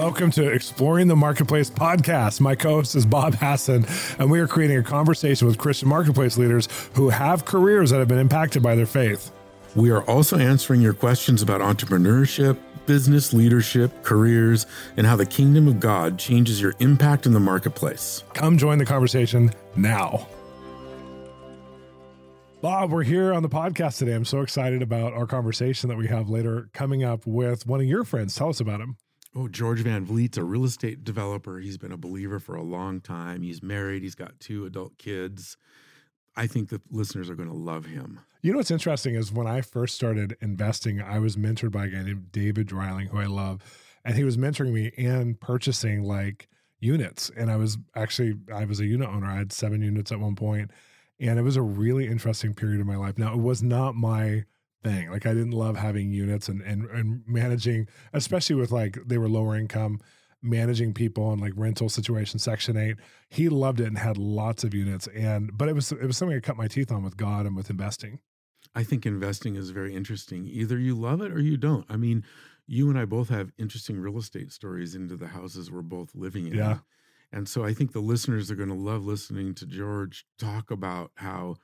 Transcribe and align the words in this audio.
Welcome 0.00 0.30
to 0.30 0.48
Exploring 0.48 1.08
the 1.08 1.14
Marketplace 1.14 1.68
podcast. 1.68 2.40
My 2.40 2.54
co 2.54 2.76
host 2.76 2.96
is 2.96 3.04
Bob 3.04 3.34
Hasson, 3.34 3.84
and 4.18 4.30
we 4.30 4.40
are 4.40 4.46
creating 4.46 4.78
a 4.78 4.82
conversation 4.82 5.46
with 5.46 5.58
Christian 5.58 5.90
marketplace 5.90 6.38
leaders 6.38 6.70
who 6.94 7.10
have 7.10 7.44
careers 7.44 7.90
that 7.90 7.98
have 7.98 8.08
been 8.08 8.18
impacted 8.18 8.62
by 8.62 8.74
their 8.74 8.86
faith. 8.86 9.30
We 9.76 9.90
are 9.90 10.00
also 10.04 10.38
answering 10.38 10.80
your 10.80 10.94
questions 10.94 11.42
about 11.42 11.60
entrepreneurship, 11.60 12.56
business 12.86 13.34
leadership, 13.34 14.02
careers, 14.02 14.64
and 14.96 15.06
how 15.06 15.16
the 15.16 15.26
kingdom 15.26 15.68
of 15.68 15.80
God 15.80 16.18
changes 16.18 16.62
your 16.62 16.72
impact 16.78 17.26
in 17.26 17.34
the 17.34 17.40
marketplace. 17.40 18.24
Come 18.32 18.56
join 18.56 18.78
the 18.78 18.86
conversation 18.86 19.52
now. 19.76 20.26
Bob, 22.62 22.90
we're 22.90 23.02
here 23.02 23.34
on 23.34 23.42
the 23.42 23.50
podcast 23.50 23.98
today. 23.98 24.14
I'm 24.14 24.24
so 24.24 24.40
excited 24.40 24.80
about 24.80 25.12
our 25.12 25.26
conversation 25.26 25.90
that 25.90 25.98
we 25.98 26.06
have 26.06 26.30
later 26.30 26.70
coming 26.72 27.04
up 27.04 27.26
with 27.26 27.66
one 27.66 27.80
of 27.80 27.86
your 27.86 28.04
friends. 28.04 28.34
Tell 28.34 28.48
us 28.48 28.60
about 28.60 28.80
him. 28.80 28.96
Oh, 29.34 29.46
George 29.46 29.80
Van 29.80 30.04
Vliet's 30.04 30.38
a 30.38 30.44
real 30.44 30.64
estate 30.64 31.04
developer. 31.04 31.60
He's 31.60 31.78
been 31.78 31.92
a 31.92 31.96
believer 31.96 32.40
for 32.40 32.56
a 32.56 32.62
long 32.62 33.00
time. 33.00 33.42
He's 33.42 33.62
married, 33.62 34.02
he's 34.02 34.16
got 34.16 34.40
two 34.40 34.66
adult 34.66 34.98
kids. 34.98 35.56
I 36.36 36.46
think 36.46 36.68
the 36.68 36.80
listeners 36.90 37.28
are 37.28 37.34
going 37.34 37.48
to 37.48 37.54
love 37.54 37.86
him. 37.86 38.20
You 38.42 38.52
know 38.52 38.58
what's 38.58 38.70
interesting 38.70 39.14
is 39.14 39.32
when 39.32 39.46
I 39.46 39.60
first 39.60 39.94
started 39.94 40.36
investing, 40.40 41.00
I 41.02 41.18
was 41.18 41.36
mentored 41.36 41.72
by 41.72 41.86
a 41.86 41.88
guy 41.88 42.02
named 42.02 42.32
David 42.32 42.66
Dryling, 42.66 43.08
who 43.08 43.18
I 43.18 43.26
love, 43.26 43.62
and 44.04 44.16
he 44.16 44.24
was 44.24 44.36
mentoring 44.36 44.72
me 44.72 44.92
and 44.96 45.38
purchasing 45.38 46.02
like 46.02 46.48
units. 46.78 47.30
And 47.36 47.50
I 47.50 47.56
was 47.56 47.78
actually 47.94 48.34
I 48.52 48.64
was 48.64 48.80
a 48.80 48.86
unit 48.86 49.08
owner. 49.08 49.26
I 49.26 49.36
had 49.36 49.52
seven 49.52 49.82
units 49.82 50.10
at 50.10 50.20
one 50.20 50.34
point, 50.36 50.70
and 51.18 51.38
it 51.38 51.42
was 51.42 51.56
a 51.56 51.62
really 51.62 52.06
interesting 52.06 52.54
period 52.54 52.80
of 52.80 52.86
my 52.86 52.96
life. 52.96 53.18
Now, 53.18 53.34
it 53.34 53.40
was 53.40 53.62
not 53.62 53.94
my 53.94 54.44
thing. 54.82 55.10
Like 55.10 55.26
I 55.26 55.34
didn't 55.34 55.52
love 55.52 55.76
having 55.76 56.12
units 56.12 56.48
and 56.48 56.62
and, 56.62 56.88
and 56.90 57.22
managing, 57.26 57.88
especially 58.12 58.56
with 58.56 58.70
like 58.70 58.98
they 59.06 59.18
were 59.18 59.28
lower 59.28 59.56
income, 59.56 60.00
managing 60.42 60.94
people 60.94 61.32
and 61.32 61.40
like 61.40 61.52
rental 61.56 61.88
situations, 61.88 62.42
section 62.42 62.76
eight. 62.76 62.96
He 63.28 63.48
loved 63.48 63.80
it 63.80 63.86
and 63.86 63.98
had 63.98 64.18
lots 64.18 64.64
of 64.64 64.74
units. 64.74 65.06
And 65.08 65.56
but 65.56 65.68
it 65.68 65.74
was 65.74 65.92
it 65.92 66.06
was 66.06 66.16
something 66.16 66.36
I 66.36 66.40
cut 66.40 66.56
my 66.56 66.68
teeth 66.68 66.90
on 66.90 67.02
with 67.02 67.16
God 67.16 67.46
and 67.46 67.56
with 67.56 67.70
investing. 67.70 68.20
I 68.74 68.84
think 68.84 69.04
investing 69.04 69.56
is 69.56 69.70
very 69.70 69.94
interesting. 69.94 70.46
Either 70.46 70.78
you 70.78 70.94
love 70.94 71.20
it 71.22 71.32
or 71.32 71.40
you 71.40 71.56
don't. 71.56 71.84
I 71.88 71.96
mean, 71.96 72.24
you 72.66 72.88
and 72.88 72.98
I 72.98 73.04
both 73.04 73.28
have 73.28 73.50
interesting 73.58 73.98
real 73.98 74.18
estate 74.18 74.52
stories 74.52 74.94
into 74.94 75.16
the 75.16 75.28
houses 75.28 75.70
we're 75.70 75.82
both 75.82 76.14
living 76.14 76.46
in. 76.46 76.54
Yeah. 76.54 76.78
And 77.32 77.48
so 77.48 77.64
I 77.64 77.74
think 77.74 77.92
the 77.92 78.00
listeners 78.00 78.50
are 78.50 78.56
going 78.56 78.68
to 78.68 78.74
love 78.74 79.04
listening 79.04 79.54
to 79.56 79.66
George 79.66 80.24
talk 80.38 80.70
about 80.70 81.10
how 81.16 81.56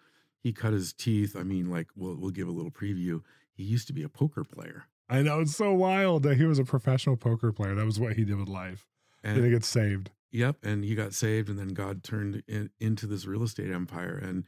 he 0.47 0.53
cut 0.53 0.73
his 0.73 0.93
teeth. 0.93 1.35
I 1.37 1.43
mean, 1.43 1.69
like 1.69 1.89
we'll 1.97 2.15
we'll 2.15 2.31
give 2.31 2.47
a 2.47 2.53
little 2.53 2.71
preview. 2.71 3.23
He 3.53 3.65
used 3.65 3.89
to 3.89 3.93
be 3.93 4.05
a 4.05 4.09
poker 4.09 4.45
player. 4.45 4.85
I 5.09 5.23
know 5.23 5.41
it's 5.41 5.57
so 5.57 5.73
wild 5.73 6.23
that 6.23 6.37
he 6.37 6.45
was 6.45 6.61
a 6.61 6.65
professional 6.65 7.17
poker 7.17 7.53
player. 7.53 7.75
That 7.75 7.85
was 7.85 7.99
what 7.99 8.13
he 8.13 8.25
did 8.25 8.37
with 8.37 8.49
life. 8.49 8.87
And 9.25 9.45
he 9.45 9.51
get 9.51 9.65
saved. 9.65 10.11
Yep, 10.31 10.59
and 10.63 10.85
he 10.85 10.95
got 10.95 11.15
saved, 11.15 11.49
and 11.49 11.59
then 11.59 11.69
God 11.69 12.05
turned 12.05 12.45
in, 12.47 12.71
into 12.79 13.07
this 13.09 13.27
real 13.27 13.43
estate 13.43 13.73
empire. 13.73 14.17
And 14.23 14.45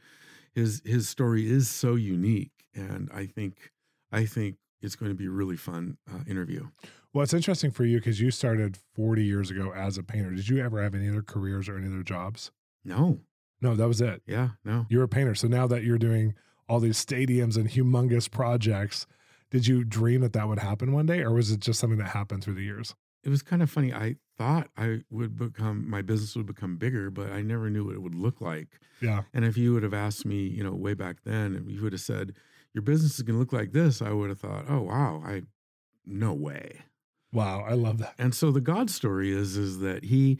his 0.53 0.81
his 0.85 1.09
story 1.09 1.49
is 1.49 1.69
so 1.69 1.95
unique, 1.95 2.51
and 2.73 3.09
I 3.13 3.25
think 3.25 3.71
I 4.09 4.25
think 4.25 4.55
it's 4.81 4.95
going 4.95 5.11
to 5.11 5.17
be 5.17 5.25
a 5.25 5.31
really 5.31 5.57
fun 5.57 5.97
uh, 6.09 6.23
interview. 6.27 6.67
Well, 7.13 7.23
it's 7.23 7.33
interesting 7.33 7.71
for 7.71 7.83
you 7.83 7.97
because 7.97 8.21
you 8.21 8.31
started 8.31 8.77
40 8.95 9.25
years 9.25 9.51
ago 9.51 9.73
as 9.75 9.97
a 9.97 10.03
painter. 10.03 10.31
Did 10.31 10.47
you 10.47 10.63
ever 10.63 10.81
have 10.81 10.95
any 10.95 11.09
other 11.09 11.23
careers 11.23 11.67
or 11.67 11.77
any 11.77 11.87
other 11.87 12.03
jobs? 12.03 12.51
No, 12.85 13.19
No, 13.61 13.75
that 13.75 13.87
was 13.87 14.01
it. 14.01 14.21
yeah, 14.25 14.49
no. 14.63 14.85
You're 14.89 15.03
a 15.03 15.07
painter. 15.07 15.35
So 15.35 15.47
now 15.47 15.67
that 15.67 15.83
you're 15.83 15.97
doing 15.97 16.33
all 16.67 16.79
these 16.79 17.03
stadiums 17.03 17.57
and 17.57 17.69
humongous 17.69 18.29
projects, 18.29 19.05
did 19.51 19.67
you 19.67 19.83
dream 19.83 20.21
that 20.21 20.33
that 20.33 20.47
would 20.47 20.59
happen 20.59 20.91
one 20.93 21.05
day, 21.05 21.21
or 21.21 21.33
was 21.33 21.51
it 21.51 21.59
just 21.59 21.79
something 21.79 21.97
that 21.99 22.09
happened 22.09 22.43
through 22.43 22.55
the 22.55 22.63
years? 22.63 22.95
It 23.23 23.29
was 23.29 23.41
kind 23.41 23.61
of 23.61 23.69
funny. 23.69 23.91
I 23.93 24.15
thought 24.37 24.69
I 24.77 25.01
would 25.09 25.35
become 25.35 25.89
my 25.89 26.01
business 26.01 26.35
would 26.35 26.45
become 26.45 26.77
bigger, 26.77 27.09
but 27.09 27.31
I 27.31 27.41
never 27.41 27.69
knew 27.69 27.83
what 27.85 27.95
it 27.95 28.01
would 28.01 28.15
look 28.15 28.39
like. 28.39 28.79
Yeah. 29.01 29.23
And 29.33 29.43
if 29.43 29.57
you 29.57 29.73
would 29.73 29.83
have 29.83 29.93
asked 29.93 30.25
me, 30.25 30.47
you 30.47 30.63
know, 30.63 30.73
way 30.73 30.93
back 30.93 31.17
then, 31.25 31.55
if 31.55 31.69
you 31.69 31.81
would 31.81 31.91
have 31.91 32.01
said 32.01 32.33
your 32.73 32.81
business 32.81 33.15
is 33.15 33.23
going 33.23 33.35
to 33.35 33.39
look 33.39 33.51
like 33.51 33.73
this, 33.73 34.01
I 34.01 34.11
would 34.11 34.29
have 34.29 34.39
thought, 34.39 34.65
oh 34.69 34.81
wow, 34.83 35.21
I 35.25 35.41
no 36.05 36.33
way. 36.33 36.79
Wow. 37.33 37.65
I 37.67 37.73
love 37.73 37.97
that. 37.97 38.13
And 38.17 38.33
so 38.33 38.51
the 38.51 38.61
God 38.61 38.89
story 38.89 39.31
is 39.31 39.57
is 39.57 39.79
that 39.79 40.05
he 40.05 40.39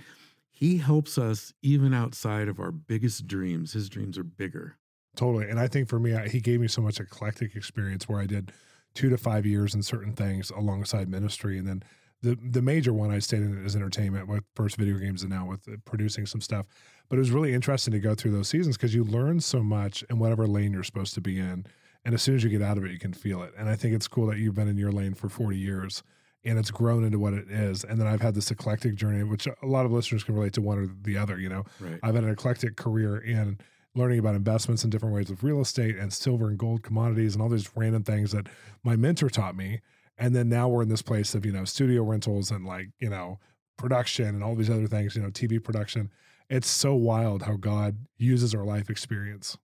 he 0.60 0.76
helps 0.76 1.18
us 1.18 1.54
even 1.62 1.94
outside 1.94 2.50
of 2.50 2.60
our 2.60 2.70
biggest 2.70 3.28
dreams. 3.28 3.72
His 3.72 3.88
dreams 3.88 4.18
are 4.18 4.26
bigger. 4.26 4.76
Totally. 5.16 5.50
And 5.50 5.58
I 5.58 5.70
think 5.70 5.88
for 5.88 6.02
me, 6.02 6.14
I, 6.14 6.28
he 6.28 6.42
gave 6.42 6.60
me 6.60 6.68
so 6.68 6.82
much 6.82 7.00
eclectic 7.00 7.56
experience 7.56 8.10
where 8.10 8.20
I 8.20 8.26
did 8.26 8.52
two 8.94 9.10
to 9.10 9.18
five 9.18 9.46
years 9.46 9.74
in 9.74 9.82
certain 9.82 10.12
things 10.12 10.50
alongside 10.50 11.08
ministry. 11.08 11.58
And 11.58 11.66
then 11.66 11.84
the 12.22 12.38
the 12.44 12.62
major 12.62 12.92
one 12.92 13.10
I 13.10 13.20
stayed 13.20 13.40
in 13.40 13.66
is 13.66 13.74
entertainment 13.74 14.28
with 14.28 14.44
first 14.54 14.76
video 14.76 14.98
games 14.98 15.22
and 15.22 15.32
now 15.32 15.46
with 15.46 15.66
uh, 15.70 15.78
producing 15.86 16.26
some 16.26 16.42
stuff. 16.42 16.66
But 17.08 17.16
it 17.16 17.20
was 17.20 17.32
really 17.32 17.54
interesting 17.54 17.94
to 17.94 18.00
go 18.02 18.14
through 18.14 18.32
those 18.32 18.50
seasons 18.50 18.76
because 18.76 18.94
you 18.94 19.06
learn 19.06 19.40
so 19.40 19.64
much 19.64 20.04
in 20.10 20.20
whatever 20.20 20.46
lane 20.46 20.74
you're 20.74 20.84
supposed 20.84 21.14
to 21.14 21.22
be 21.22 21.40
in. 21.40 21.68
And 22.04 22.14
as 22.14 22.22
soon 22.22 22.36
as 22.36 22.44
you 22.44 22.50
get 22.50 22.62
out 22.62 22.78
of 22.78 22.84
it, 22.84 22.92
you 22.92 23.00
can 23.00 23.14
feel 23.14 23.44
it. 23.44 23.54
And 23.58 23.70
I 23.70 23.78
think 23.78 23.96
it's 23.96 24.10
cool 24.10 24.26
that 24.28 24.40
you've 24.40 24.56
been 24.56 24.68
in 24.68 24.78
your 24.78 24.92
lane 24.92 25.14
for 25.14 25.30
40 25.30 25.58
years 25.58 26.04
and 26.46 26.58
it's 26.58 26.72
grown 26.72 27.04
into 27.04 27.20
what 27.20 27.34
it 27.34 27.50
is. 27.50 27.84
And 27.84 28.00
then 28.00 28.08
I've 28.08 28.22
had 28.22 28.36
this 28.36 28.50
eclectic 28.52 28.96
journey, 28.96 29.24
which 29.24 29.48
a 29.48 29.66
lot 29.66 29.86
of 29.86 29.92
listeners 29.92 30.24
can 30.24 30.36
relate 30.36 30.54
to 30.54 30.62
one 30.62 30.78
or 30.78 30.90
the 31.02 31.18
other, 31.18 31.40
you 31.40 31.50
know. 31.50 31.66
Right. 31.80 32.00
I've 32.02 32.16
had 32.16 32.24
an 32.24 32.30
eclectic 32.30 32.76
career 32.78 33.18
in 33.18 33.60
learning 33.96 34.20
about 34.20 34.36
investments 34.36 34.84
in 34.84 34.90
different 34.90 35.16
ways 35.16 35.30
of 35.30 35.44
real 35.44 35.60
estate 35.60 35.98
and 35.98 36.14
silver 36.14 36.48
and 36.48 36.58
gold 36.58 36.84
commodities 36.84 37.34
and 37.34 37.42
all 37.42 37.50
these 37.50 37.70
random 37.76 38.04
things 38.04 38.32
that 38.32 38.48
my 38.84 38.96
mentor 38.96 39.30
taught 39.30 39.56
me. 39.56 39.82
And 40.18 40.36
then 40.36 40.50
now 40.50 40.68
we're 40.68 40.84
in 40.84 40.90
this 40.90 41.02
place 41.02 41.34
of, 41.34 41.46
you 41.46 41.52
know, 41.52 41.66
studio 41.66 42.04
rentals 42.04 42.52
and 42.52 42.66
like, 42.66 42.90
you 43.00 43.10
know, 43.10 43.40
production 43.78 44.28
and 44.28 44.44
all 44.44 44.56
these 44.56 44.70
other 44.70 44.88
things, 44.88 45.16
you 45.16 45.22
know, 45.22 45.30
TV 45.30 45.64
production. 45.64 46.12
It's 46.50 46.68
so 46.68 46.94
wild 46.94 47.44
how 47.44 47.56
God 47.56 48.06
uses 48.18 48.54
our 48.54 48.66
life 48.66 48.90
experience. 48.90 49.58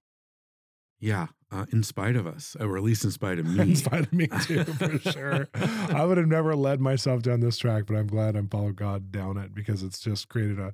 Yeah. 1.00 1.28
Uh, 1.56 1.66
in 1.72 1.84
spite 1.84 2.18
of 2.18 2.28
us, 2.28 2.58
or 2.60 2.76
at 2.76 2.84
least 2.84 3.06
in 3.06 3.12
spite 3.12 3.40
of 3.40 3.46
me. 3.56 3.62
In 3.62 3.76
spite 3.78 4.02
of 4.02 4.12
me 4.12 4.28
too, 4.28 4.66
for 4.66 5.00
sure. 5.12 5.48
I 5.54 6.04
would 6.04 6.18
have 6.18 6.28
never 6.28 6.54
led 6.54 6.82
myself 6.82 7.22
down 7.22 7.40
this 7.40 7.58
track, 7.58 7.86
but 7.88 7.96
I'm 7.96 8.08
glad 8.08 8.36
I'm 8.36 8.50
followed 8.50 8.76
God 8.76 9.10
down 9.10 9.38
it 9.38 9.56
because 9.56 9.82
it's 9.82 10.00
just 10.00 10.28
created 10.28 10.60
a 10.60 10.74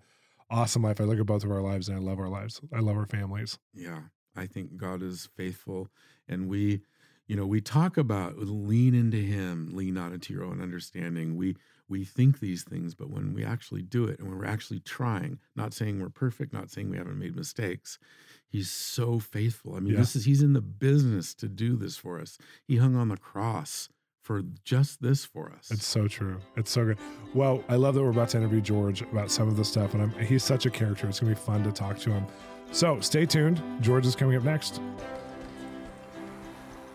awesome 0.50 0.82
life. 0.82 1.00
I 1.00 1.04
look 1.04 1.20
at 1.20 1.28
both 1.28 1.44
of 1.44 1.52
our 1.52 1.62
lives 1.62 1.88
and 1.88 1.98
I 1.98 2.02
love 2.02 2.18
our 2.18 2.30
lives. 2.30 2.62
I 2.74 2.80
love 2.80 2.98
our 2.98 3.06
families. 3.06 3.60
Yeah, 3.76 4.00
I 4.36 4.48
think 4.48 4.76
God 4.76 5.04
is 5.04 5.30
faithful, 5.38 5.88
and 6.28 6.50
we, 6.50 6.82
you 7.28 7.36
know, 7.36 7.46
we 7.46 7.62
talk 7.62 7.96
about 7.96 8.40
lean 8.40 8.96
into 8.96 9.18
Him, 9.18 9.70
lean 9.74 9.94
not 9.94 10.14
into 10.14 10.34
your 10.34 10.44
own 10.44 10.62
understanding. 10.64 11.36
We 11.36 11.58
we 11.92 12.04
think 12.06 12.40
these 12.40 12.64
things, 12.64 12.96
but 12.96 13.12
when 13.12 13.34
we 13.34 13.44
actually 13.46 13.84
do 13.84 14.06
it, 14.06 14.18
and 14.20 14.28
when 14.30 14.38
we're 14.40 14.46
actually 14.46 14.80
trying, 14.80 15.38
not 15.56 15.74
saying 15.74 16.00
we're 16.02 16.10
perfect, 16.10 16.54
not 16.54 16.72
saying 16.72 16.90
we 16.90 16.98
haven't 16.98 17.20
made 17.20 17.36
mistakes, 17.36 18.00
He's 18.48 18.70
so 18.72 19.20
faithful. 19.20 19.76
I 19.76 19.80
mean, 19.80 19.94
Yeah. 19.94 20.00
this 20.00 20.16
is 20.16 20.26
He's 20.26 20.42
in 20.42 20.54
the 20.54 20.62
business 20.62 21.34
to 21.36 21.48
do 21.48 21.76
this 21.76 21.96
for 21.98 22.20
us. 22.20 22.38
He 22.68 22.78
hung 22.78 22.96
on 22.96 23.10
the 23.10 23.18
cross 23.18 23.88
for 24.22 24.42
just 24.64 25.02
this 25.02 25.26
for 25.26 25.52
us. 25.52 25.72
It's 25.72 25.86
so 25.86 26.08
true. 26.08 26.38
It's 26.58 26.70
so 26.72 26.86
good. 26.86 26.98
Well, 27.34 27.64
I 27.70 27.76
love 27.76 27.96
that 27.96 28.02
we're 28.04 28.10
about 28.10 28.30
to 28.30 28.38
interview 28.38 28.62
George 28.62 29.02
about 29.04 29.32
some 29.32 29.48
of 29.48 29.56
the 29.58 29.66
stuff, 29.66 29.94
and 29.94 30.04
I'm, 30.04 30.12
he's 30.26 30.44
such 30.44 30.66
a 30.66 30.70
character. 30.70 31.08
It's 31.08 31.20
going 31.20 31.34
to 31.34 31.40
be 31.40 31.46
fun 31.46 31.64
to 31.64 31.72
talk 31.72 31.98
to 32.00 32.12
him. 32.12 32.26
So 32.72 33.00
stay 33.00 33.26
tuned. 33.26 33.62
George 33.82 34.06
is 34.06 34.16
coming 34.16 34.36
up 34.38 34.44
next. 34.44 34.80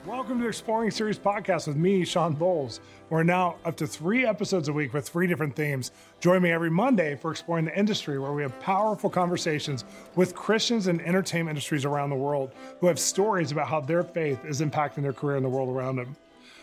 Welcome 0.07 0.39
to 0.39 0.45
the 0.45 0.49
Exploring 0.51 0.93
Series 0.93 1.19
Podcast 1.19 1.67
with 1.67 1.77
me, 1.77 2.05
Shawn 2.05 2.37
Bolz. 2.37 2.79
We're 3.11 3.25
now 3.25 3.57
up 3.65 3.77
to 3.79 3.89
three 3.89 4.25
episodes 4.25 4.69
a 4.69 4.73
week 4.73 4.95
with 4.95 5.09
three 5.09 5.27
different 5.27 5.57
themes. 5.57 5.91
Join 6.21 6.43
me 6.43 6.53
every 6.53 6.71
Monday 6.71 7.17
for 7.17 7.33
Exploring 7.33 7.65
the 7.65 7.77
Industry, 7.77 8.21
where 8.21 8.31
we 8.31 8.43
have 8.43 8.57
powerful 8.61 9.11
conversations 9.11 9.85
with 10.15 10.33
Christians 10.33 10.87
in 10.87 11.01
entertainment 11.01 11.57
industries 11.57 11.85
around 11.85 12.11
the 12.11 12.17
world 12.17 12.53
who 12.79 12.87
have 12.87 13.01
stories 13.01 13.51
about 13.51 13.67
how 13.67 13.81
their 13.81 14.05
faith 14.05 14.45
is 14.45 14.61
impacting 14.61 15.03
their 15.03 15.13
career 15.13 15.35
and 15.35 15.45
the 15.45 15.49
world 15.49 15.71
around 15.71 15.97
them. 15.97 16.15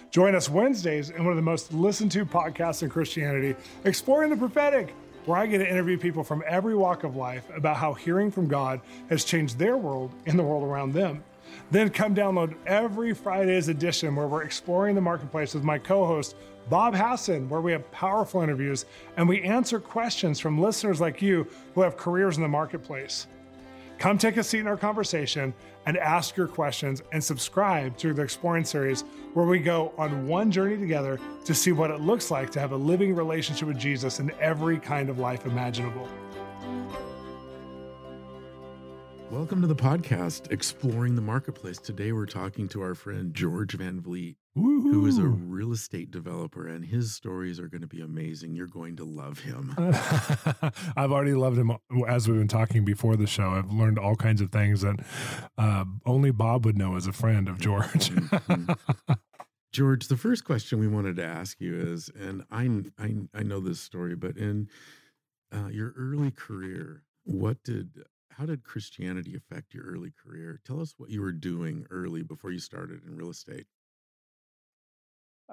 Join 0.10 0.36
us 0.36 0.48
Wednesdays 0.50 1.10
in 1.10 1.26
one 1.26 1.34
of 1.34 1.36
the 1.36 1.42
most 1.42 1.74
listened 1.74 2.14
to 2.14 2.26
podcasts 2.26 2.82
in 2.82 2.90
Christianity, 2.90 3.58
Exploring 3.84 4.30
the 4.30 4.38
Prophetic, 4.38 4.96
where 5.26 5.38
I 5.38 5.48
get 5.48 5.58
to 5.58 5.70
interview 5.70 5.98
people 5.98 6.24
from 6.24 6.46
every 6.48 6.76
walk 6.76 7.04
of 7.04 7.18
life 7.18 7.44
about 7.54 7.76
how 7.76 7.94
hearing 7.94 8.32
from 8.32 8.48
God 8.48 8.80
has 9.10 9.26
changed 9.26 9.60
their 9.60 9.76
world 9.76 10.14
and 10.28 10.40
the 10.40 10.44
world 10.44 10.64
around 10.64 10.94
them. 10.94 11.26
Then 11.74 11.90
come 11.90 12.14
download 12.14 12.54
every 12.68 13.16
Friday's 13.16 13.68
edition 13.68 14.16
where 14.16 14.28
we're 14.28 14.44
exploring 14.44 14.94
the 14.94 15.02
marketplace 15.02 15.56
with 15.56 15.64
my 15.64 15.80
co 15.80 16.06
host, 16.06 16.36
Bob 16.70 16.94
Hasson, 16.94 17.50
where 17.50 17.62
we 17.62 17.72
have 17.72 17.92
powerful 17.92 18.44
interviews 18.44 18.86
and 19.18 19.28
we 19.28 19.42
answer 19.42 19.80
questions 19.80 20.40
from 20.40 20.62
listeners 20.62 21.02
like 21.02 21.20
you 21.20 21.48
who 21.74 21.82
have 21.82 21.98
careers 21.98 22.38
in 22.38 22.44
the 22.44 22.48
marketplace. 22.48 23.26
Come 23.98 24.20
take 24.20 24.38
a 24.38 24.44
seat 24.44 24.60
in 24.60 24.68
our 24.68 24.78
conversation 24.78 25.52
and 25.88 25.98
ask 25.98 26.38
your 26.38 26.48
questions 26.48 27.02
and 27.12 27.24
subscribe 27.24 27.98
to 27.98 28.14
the 28.14 28.22
Exploring 28.22 28.66
series 28.66 29.02
where 29.34 29.48
we 29.48 29.58
go 29.58 29.94
on 29.98 30.28
one 30.28 30.52
journey 30.52 30.78
together 30.78 31.20
to 31.44 31.56
see 31.56 31.72
what 31.72 31.90
it 31.90 32.02
looks 32.02 32.30
like 32.30 32.52
to 32.52 32.60
have 32.60 32.74
a 32.74 32.78
living 32.78 33.16
relationship 33.16 33.68
with 33.68 33.80
Jesus 33.80 34.20
in 34.20 34.30
every 34.40 34.78
kind 34.78 35.10
of 35.10 35.18
life 35.18 35.48
imaginable. 35.48 36.08
Welcome 39.34 39.62
to 39.62 39.68
the 39.68 39.76
podcast, 39.76 40.52
Exploring 40.52 41.16
the 41.16 41.22
Marketplace. 41.22 41.80
Today 41.80 42.12
we're 42.12 42.28
talking 42.28 42.68
to 42.70 42.84
our 42.84 42.94
friend 42.94 43.34
George 43.34 43.74
Van 43.74 44.00
Vliet, 44.00 44.36
Woo-hoo. 44.54 44.92
who 44.92 45.08
is 45.08 45.18
a 45.18 45.24
real 45.26 45.72
estate 45.72 46.12
developer, 46.12 46.68
and 46.68 46.86
his 46.86 47.16
stories 47.16 47.60
are 47.60 47.68
going 47.68 47.82
to 47.82 47.88
be 47.88 48.00
amazing. 48.00 48.54
You're 48.54 48.68
going 48.68 48.96
to 48.98 49.04
love 49.06 49.40
him. 49.40 49.74
I've 50.96 51.12
already 51.12 51.34
loved 51.34 51.58
him 51.58 51.72
as 52.08 52.28
we've 52.28 52.38
been 52.38 52.48
talking 52.48 52.86
before 52.86 53.16
the 53.16 53.26
show. 53.26 53.50
I've 53.50 53.72
learned 53.72 53.98
all 53.98 54.16
kinds 54.16 54.40
of 54.40 54.52
things 54.52 54.82
that 54.82 55.00
uh, 55.58 55.86
only 56.06 56.30
Bob 56.30 56.64
would 56.68 56.78
know 56.78 56.96
as 56.96 57.08
a 57.08 57.12
friend 57.12 57.50
of 57.50 57.60
George. 57.60 58.12
Mhm. 58.12 58.78
George, 59.74 60.10
the 60.10 60.18
first 60.18 60.46
question 60.46 60.78
we 60.80 60.88
wanted 60.88 61.16
to 61.16 61.26
ask 61.26 61.60
you 61.60 61.76
is, 61.76 62.08
and 62.16 62.44
I 62.52 62.70
I, 63.00 63.16
I 63.34 63.42
know 63.42 63.60
this 63.60 63.80
story, 63.80 64.16
but 64.16 64.38
in 64.38 64.70
uh, 65.52 65.70
your 65.70 65.96
early 65.98 66.30
career, 66.30 67.02
what 67.24 67.64
did 67.64 68.04
how 68.38 68.46
did 68.46 68.64
Christianity 68.64 69.36
affect 69.36 69.74
your 69.74 69.86
early 69.86 70.12
career? 70.12 70.60
Tell 70.66 70.80
us 70.80 70.94
what 70.98 71.10
you 71.10 71.22
were 71.22 71.32
doing 71.32 71.86
early 71.92 72.24
before 72.24 72.52
you 72.52 72.60
started 72.60 73.02
in 73.06 73.16
real 73.16 73.30
estate. 73.30 73.68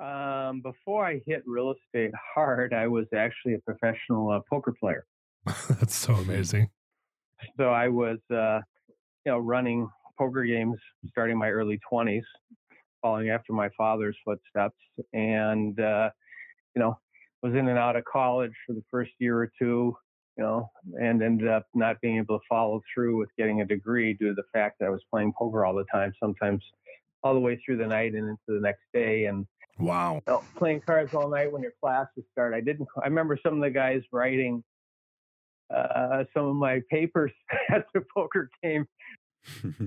Um, 0.00 0.62
before 0.62 1.04
I 1.04 1.20
hit 1.26 1.42
real 1.46 1.72
estate 1.72 2.12
hard, 2.34 2.72
I 2.72 2.86
was 2.86 3.06
actually 3.14 3.54
a 3.54 3.58
professional 3.58 4.30
uh, 4.30 4.40
poker 4.48 4.72
player. 4.78 5.04
That's 5.68 5.94
so 5.94 6.14
amazing. 6.14 6.70
So 7.58 7.70
I 7.70 7.88
was, 7.88 8.18
uh, 8.32 8.60
you 9.26 9.32
know, 9.32 9.38
running 9.38 9.88
poker 10.18 10.44
games 10.44 10.78
starting 11.08 11.36
my 11.36 11.50
early 11.50 11.78
20s, 11.90 12.22
following 13.02 13.30
after 13.30 13.52
my 13.52 13.68
father's 13.76 14.16
footsteps, 14.24 14.76
and 15.12 15.78
uh, 15.80 16.10
you 16.74 16.80
know, 16.80 16.96
was 17.42 17.54
in 17.54 17.68
and 17.68 17.78
out 17.78 17.96
of 17.96 18.04
college 18.04 18.52
for 18.66 18.74
the 18.74 18.82
first 18.90 19.10
year 19.18 19.38
or 19.38 19.50
two, 19.58 19.94
you 20.36 20.44
know, 20.44 20.70
and 21.00 21.22
ended 21.22 21.48
up 21.48 21.66
not 21.74 22.00
being 22.00 22.16
able 22.18 22.38
to 22.38 22.44
follow 22.48 22.80
through 22.94 23.16
with 23.18 23.28
getting 23.36 23.60
a 23.60 23.64
degree 23.66 24.14
due 24.14 24.28
to 24.28 24.34
the 24.34 24.44
fact 24.52 24.76
that 24.80 24.86
I 24.86 24.90
was 24.90 25.02
playing 25.10 25.32
poker 25.38 25.64
all 25.64 25.74
the 25.74 25.84
time, 25.92 26.12
sometimes 26.20 26.62
all 27.22 27.34
the 27.34 27.40
way 27.40 27.60
through 27.64 27.76
the 27.76 27.86
night 27.86 28.14
and 28.14 28.28
into 28.28 28.38
the 28.48 28.60
next 28.60 28.82
day, 28.94 29.26
and 29.26 29.46
Wow. 29.78 30.14
you 30.16 30.20
know, 30.26 30.42
playing 30.56 30.80
cards 30.82 31.14
all 31.14 31.28
night 31.28 31.50
when 31.52 31.62
your 31.62 31.72
classes 31.82 32.24
start. 32.32 32.52
I 32.54 32.60
didn't. 32.60 32.88
I 33.02 33.06
remember 33.06 33.38
some 33.42 33.54
of 33.54 33.60
the 33.60 33.70
guys 33.70 34.02
writing 34.12 34.62
uh, 35.74 36.24
some 36.34 36.46
of 36.46 36.56
my 36.56 36.80
papers 36.90 37.32
at 37.70 37.86
the 37.94 38.02
poker 38.14 38.50
game 38.62 38.86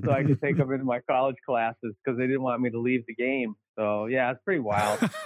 so 0.04 0.12
I 0.12 0.24
could 0.24 0.42
take 0.42 0.58
them 0.58 0.72
into 0.72 0.86
my 0.86 1.00
college 1.10 1.36
classes 1.46 1.94
because 2.04 2.18
they 2.18 2.26
didn't 2.26 2.42
want 2.42 2.62
me 2.62 2.70
to 2.72 2.80
leave 2.80 3.06
the 3.08 3.14
game. 3.14 3.54
So 3.78 4.06
yeah, 4.08 4.32
it's 4.32 4.40
pretty 4.44 4.62
wild. 4.62 5.00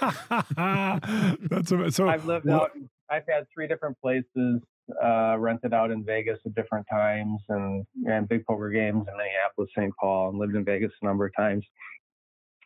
That's. 0.56 1.68
So 1.96 2.08
I've 2.08 2.26
lived 2.26 2.46
what- 2.46 2.62
out. 2.62 2.70
I've 3.10 3.24
had 3.26 3.46
three 3.54 3.66
different 3.68 3.98
places 4.02 4.60
uh, 5.02 5.36
rented 5.38 5.74
out 5.74 5.90
in 5.90 6.04
Vegas 6.04 6.38
at 6.46 6.54
different 6.54 6.86
times, 6.90 7.40
and 7.48 7.86
and 8.06 8.28
big 8.28 8.44
poker 8.46 8.70
games 8.70 9.06
in 9.08 9.16
Minneapolis, 9.16 9.70
St. 9.76 9.92
Paul, 10.00 10.30
and 10.30 10.38
lived 10.38 10.54
in 10.54 10.64
Vegas 10.64 10.92
a 11.02 11.04
number 11.04 11.26
of 11.26 11.32
times. 11.36 11.64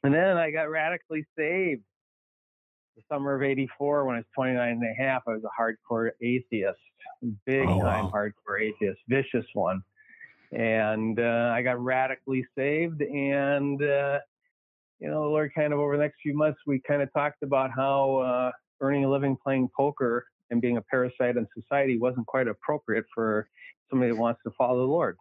And 0.04 0.12
then 0.12 0.36
I 0.36 0.50
got 0.50 0.70
radically 0.70 1.24
saved. 1.36 1.82
The 2.96 3.02
summer 3.10 3.34
of 3.34 3.42
'84, 3.42 4.04
when 4.04 4.16
I 4.16 4.19
was 4.19 4.26
29 4.34 4.69
and 4.69 4.82
a 4.82 5.02
half, 5.02 5.22
I 5.26 5.32
was 5.32 5.42
a 5.44 5.62
hardcore 5.62 6.10
atheist, 6.20 6.78
big 7.46 7.69
Oh, 7.69 7.80
time 7.80 8.06
wow. 8.06 8.12
hardcore 8.14 8.60
atheist, 8.60 9.00
vicious 9.08 9.46
one. 9.54 9.82
And 10.52 11.18
uh, 11.18 11.50
I 11.54 11.62
got 11.62 11.82
radically 11.82 12.46
saved, 12.56 13.00
and 13.00 13.82
uh, 13.82 14.18
you 15.00 15.08
know, 15.08 15.22
the 15.22 15.28
Lord 15.28 15.52
kind 15.54 15.72
of 15.72 15.78
over 15.80 15.96
the 15.96 16.02
next 16.02 16.18
few 16.22 16.36
months, 16.36 16.60
we 16.66 16.80
kind 16.86 17.00
of 17.02 17.12
talked 17.12 17.42
about 17.42 17.70
how 17.75 18.16
uh, 18.18 18.52
earning 18.80 19.04
a 19.04 19.10
living 19.10 19.36
playing 19.42 19.68
poker 19.76 20.26
and 20.52 20.60
being 20.60 20.76
a 20.76 20.82
parasite 20.82 21.37
in 21.37 21.49
society 21.58 21.99
wasn't 21.99 22.26
quite 22.26 22.46
appropriate 22.46 23.06
for 23.12 23.49
somebody 23.90 24.12
that 24.12 24.19
wants 24.19 24.40
to 24.44 24.52
follow 24.56 24.78
the 24.78 24.93
Lord. 24.93 25.16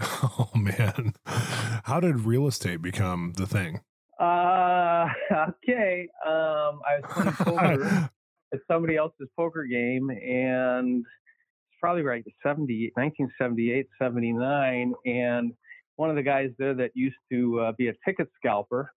Oh 0.38 0.50
man. 0.54 1.14
How 1.26 2.00
did 2.00 2.20
real 2.20 2.46
estate 2.46 2.82
become 2.82 3.34
the 3.36 3.46
thing? 3.46 3.80
Uh, 4.18 5.06
okay. 5.32 6.08
Um, 6.26 6.80
I 6.84 7.00
was 7.00 7.04
playing 7.10 7.32
poker 7.38 8.10
at 8.52 8.60
somebody 8.68 8.96
else's 8.96 9.28
poker 9.36 9.64
game, 9.64 10.10
and 10.10 11.00
it's 11.00 11.78
probably 11.80 12.02
right 12.02 12.24
70, 12.42 12.92
1978, 12.94 13.88
79. 13.98 14.94
And 15.04 15.52
one 15.96 16.10
of 16.10 16.16
the 16.16 16.22
guys 16.22 16.50
there 16.58 16.74
that 16.74 16.90
used 16.94 17.16
to 17.30 17.60
uh, 17.60 17.72
be 17.72 17.88
a 17.88 17.94
ticket 18.04 18.28
scalper 18.36 18.90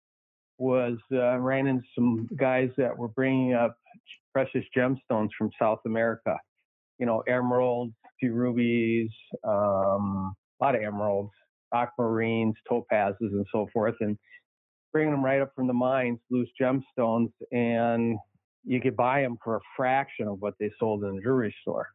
was 0.57 0.98
uh, 1.12 1.38
ran 1.38 1.68
into 1.68 1.86
some 1.94 2.27
guys 2.36 2.69
that 2.77 2.98
were 2.98 3.07
bringing 3.07 3.54
up 3.54 3.77
precious 4.38 4.69
gemstones 4.78 5.30
from 5.36 5.50
South 5.60 5.80
America. 5.88 6.38
You 7.00 7.07
know, 7.07 7.24
emeralds, 7.28 7.94
few 8.19 8.34
rubies, 8.34 9.10
um, 9.44 10.31
a 10.62 10.63
lot 10.63 10.75
of 10.75 10.84
emeralds, 10.84 11.31
aquamarines, 11.74 12.54
topazes, 12.72 13.16
and 13.19 13.48
so 13.51 13.68
forth, 13.74 13.95
and 14.00 14.16
bringing 14.94 15.12
them 15.12 15.25
right 15.25 15.42
up 15.42 15.50
from 15.56 15.66
the 15.66 15.74
mines, 15.74 16.19
loose 16.30 16.50
gemstones, 16.62 17.31
and 17.51 18.16
you 18.63 18.80
could 18.80 18.95
buy 18.95 19.24
them 19.24 19.38
for 19.44 19.56
a 19.56 19.60
fraction 19.75 20.28
of 20.28 20.40
what 20.40 20.54
they 20.60 20.69
sold 20.80 21.04
in 21.04 21.16
the 21.16 21.22
jewelry 21.24 21.56
store. 21.62 21.88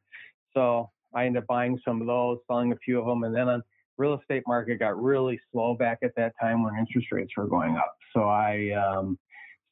So 0.53 0.91
I 1.15 1.27
ended 1.27 1.43
up 1.43 1.47
buying 1.47 1.79
some 1.85 2.01
of 2.01 2.09
those, 2.09 2.39
selling 2.49 2.73
a 2.73 2.77
few 2.85 2.99
of 2.99 3.07
them, 3.07 3.23
and 3.23 3.33
then 3.33 3.49
on 3.49 3.63
real 3.99 4.19
estate 4.19 4.43
market 4.49 4.81
got 4.81 5.01
really 5.01 5.39
slow 5.53 5.75
back 5.75 5.99
at 6.03 6.11
that 6.17 6.33
time 6.41 6.65
when 6.65 6.77
interest 6.77 7.07
rates 7.13 7.31
were 7.37 7.47
going 7.47 7.77
up. 7.77 7.95
So 8.13 8.25
I 8.25 8.71
um, 8.73 9.17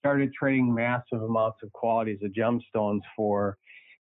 started 0.01 0.33
trading 0.33 0.75
massive 0.75 1.23
amounts 1.23 1.59
of 1.63 1.73
qualities 1.73 2.19
of 2.23 2.33
gemstones 2.33 3.01
for 3.17 3.57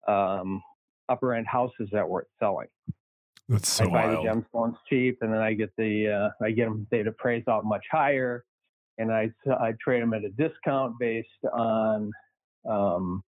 um, 0.08 0.62
upper 1.08 1.34
end 1.34 1.46
houses 1.46 1.88
that 1.92 2.08
weren't 2.08 2.28
selling. 2.38 2.68
That's 3.48 3.68
so 3.68 3.84
I 3.84 3.88
buy 3.88 4.06
wild. 4.06 4.26
the 4.26 4.30
gemstones 4.30 4.76
cheap, 4.88 5.18
and 5.20 5.32
then 5.32 5.40
I 5.40 5.52
get 5.52 5.70
the 5.76 6.08
uh, 6.08 6.44
I 6.44 6.50
get 6.50 6.64
them 6.64 6.86
they'd 6.90 7.06
appraise 7.06 7.44
out 7.48 7.64
much 7.64 7.84
higher, 7.90 8.44
and 8.98 9.12
I 9.12 9.30
I 9.46 9.74
trade 9.82 10.02
them 10.02 10.14
at 10.14 10.24
a 10.24 10.30
discount 10.30 10.98
based 10.98 11.28
on 11.52 12.10
um, 12.68 13.22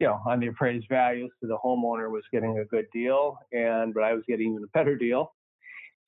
you 0.00 0.08
know 0.08 0.20
on 0.26 0.40
the 0.40 0.48
appraised 0.48 0.86
values. 0.88 1.30
So 1.40 1.46
the 1.46 1.58
homeowner 1.64 2.10
was 2.10 2.24
getting 2.32 2.58
a 2.58 2.64
good 2.64 2.86
deal, 2.92 3.38
and 3.52 3.94
but 3.94 4.02
I 4.02 4.12
was 4.12 4.24
getting 4.28 4.52
even 4.52 4.64
a 4.64 4.78
better 4.78 4.96
deal. 4.96 5.32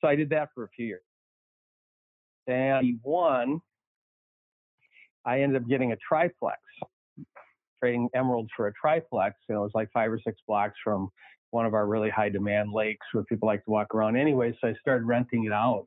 So 0.00 0.08
I 0.08 0.16
did 0.16 0.30
that 0.30 0.48
for 0.54 0.64
a 0.64 0.68
few 0.68 0.86
years. 0.86 1.02
And 2.46 2.98
one, 3.02 3.60
I 5.26 5.40
ended 5.40 5.62
up 5.62 5.68
getting 5.68 5.92
a 5.92 5.96
triplex, 5.96 6.60
trading 7.82 8.08
emeralds 8.14 8.50
for 8.56 8.66
a 8.68 8.72
triplex. 8.72 9.36
And 9.48 9.56
it 9.56 9.60
was 9.60 9.70
like 9.74 9.90
five 9.92 10.10
or 10.12 10.20
six 10.24 10.40
blocks 10.46 10.76
from 10.82 11.10
one 11.50 11.66
of 11.66 11.74
our 11.74 11.86
really 11.86 12.10
high 12.10 12.28
demand 12.28 12.72
lakes 12.72 13.06
where 13.12 13.24
people 13.24 13.46
like 13.46 13.64
to 13.64 13.70
walk 13.70 13.94
around 13.94 14.16
anyway. 14.16 14.56
So 14.60 14.68
I 14.68 14.74
started 14.80 15.04
renting 15.06 15.44
it 15.44 15.52
out. 15.52 15.86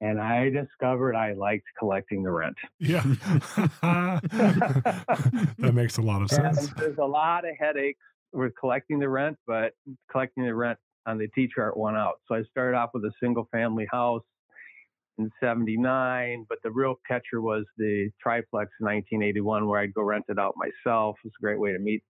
And 0.00 0.20
I 0.20 0.48
discovered 0.48 1.16
I 1.16 1.32
liked 1.32 1.64
collecting 1.78 2.22
the 2.22 2.30
rent. 2.30 2.56
Yeah. 2.78 3.02
that 3.82 5.72
makes 5.74 5.98
a 5.98 6.02
lot 6.02 6.22
of 6.22 6.30
And 6.38 6.56
sense. 6.56 6.70
there's 6.74 6.98
a 6.98 7.04
lot 7.04 7.44
of 7.44 7.56
headaches 7.58 8.00
with 8.32 8.52
collecting 8.60 9.00
the 9.00 9.08
rent, 9.08 9.36
but 9.46 9.72
collecting 10.10 10.44
the 10.44 10.54
rent 10.54 10.78
on 11.06 11.18
the 11.18 11.26
T 11.34 11.48
chart 11.52 11.76
won 11.76 11.96
out. 11.96 12.20
So 12.28 12.36
I 12.36 12.44
started 12.44 12.76
off 12.76 12.90
with 12.94 13.04
a 13.04 13.12
single 13.20 13.48
family 13.50 13.88
house 13.90 14.22
in 15.18 15.30
79, 15.40 16.46
but 16.48 16.58
the 16.62 16.70
real 16.70 16.96
catcher 17.06 17.40
was 17.40 17.64
the 17.76 18.10
triplex 18.22 18.70
in 18.80 18.86
1981 18.86 19.66
where 19.66 19.80
I'd 19.80 19.94
go 19.94 20.02
rent 20.02 20.24
it 20.28 20.38
out 20.38 20.54
myself. 20.56 21.16
It's 21.24 21.34
a 21.38 21.42
great 21.42 21.58
way 21.58 21.72
to 21.72 21.78
meet 21.78 22.02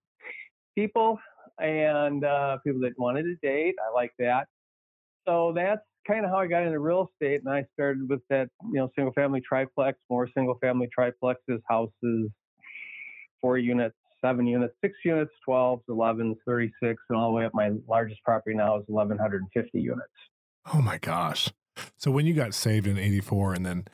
people 0.77 1.19
and 1.59 2.25
uh, 2.25 2.59
people 2.65 2.81
that 2.83 2.99
wanted 2.99 3.25
to 3.25 3.35
date. 3.37 3.75
I 3.85 3.93
like 3.95 4.13
that. 4.19 4.47
So 5.27 5.53
that's 5.55 5.83
kind 6.07 6.25
of 6.25 6.31
how 6.31 6.39
I 6.39 6.47
got 6.47 6.63
into 6.63 6.79
real 6.79 7.11
estate. 7.13 7.43
And 7.45 7.53
I 7.53 7.65
started 7.75 8.09
with 8.09 8.21
that, 8.31 8.49
you 8.65 8.79
know, 8.79 8.91
single 8.95 9.13
family 9.13 9.41
triplex, 9.47 9.99
more 10.09 10.29
single 10.35 10.57
family 10.61 10.89
triplexes, 10.97 11.61
houses, 11.69 12.31
four 13.41 13.59
units, 13.59 13.97
seven 14.25 14.47
units, 14.47 14.75
six 14.83 14.95
units, 15.05 15.31
12s, 15.47 15.83
11s, 15.89 16.37
36, 16.47 17.03
and 17.11 17.19
all 17.19 17.31
the 17.31 17.37
way 17.37 17.45
up. 17.45 17.55
My 17.55 17.73
largest 17.89 18.23
property 18.25 18.57
now 18.57 18.79
is 18.79 18.85
1,150 18.87 19.81
units. 19.81 20.03
Oh 20.73 20.81
my 20.81 20.99
gosh. 20.99 21.51
So 21.97 22.11
when 22.11 22.27
you 22.27 22.35
got 22.35 22.55
saved 22.55 22.87
in 22.87 22.99
84 22.99 23.55
and 23.55 23.67
then 23.67 23.85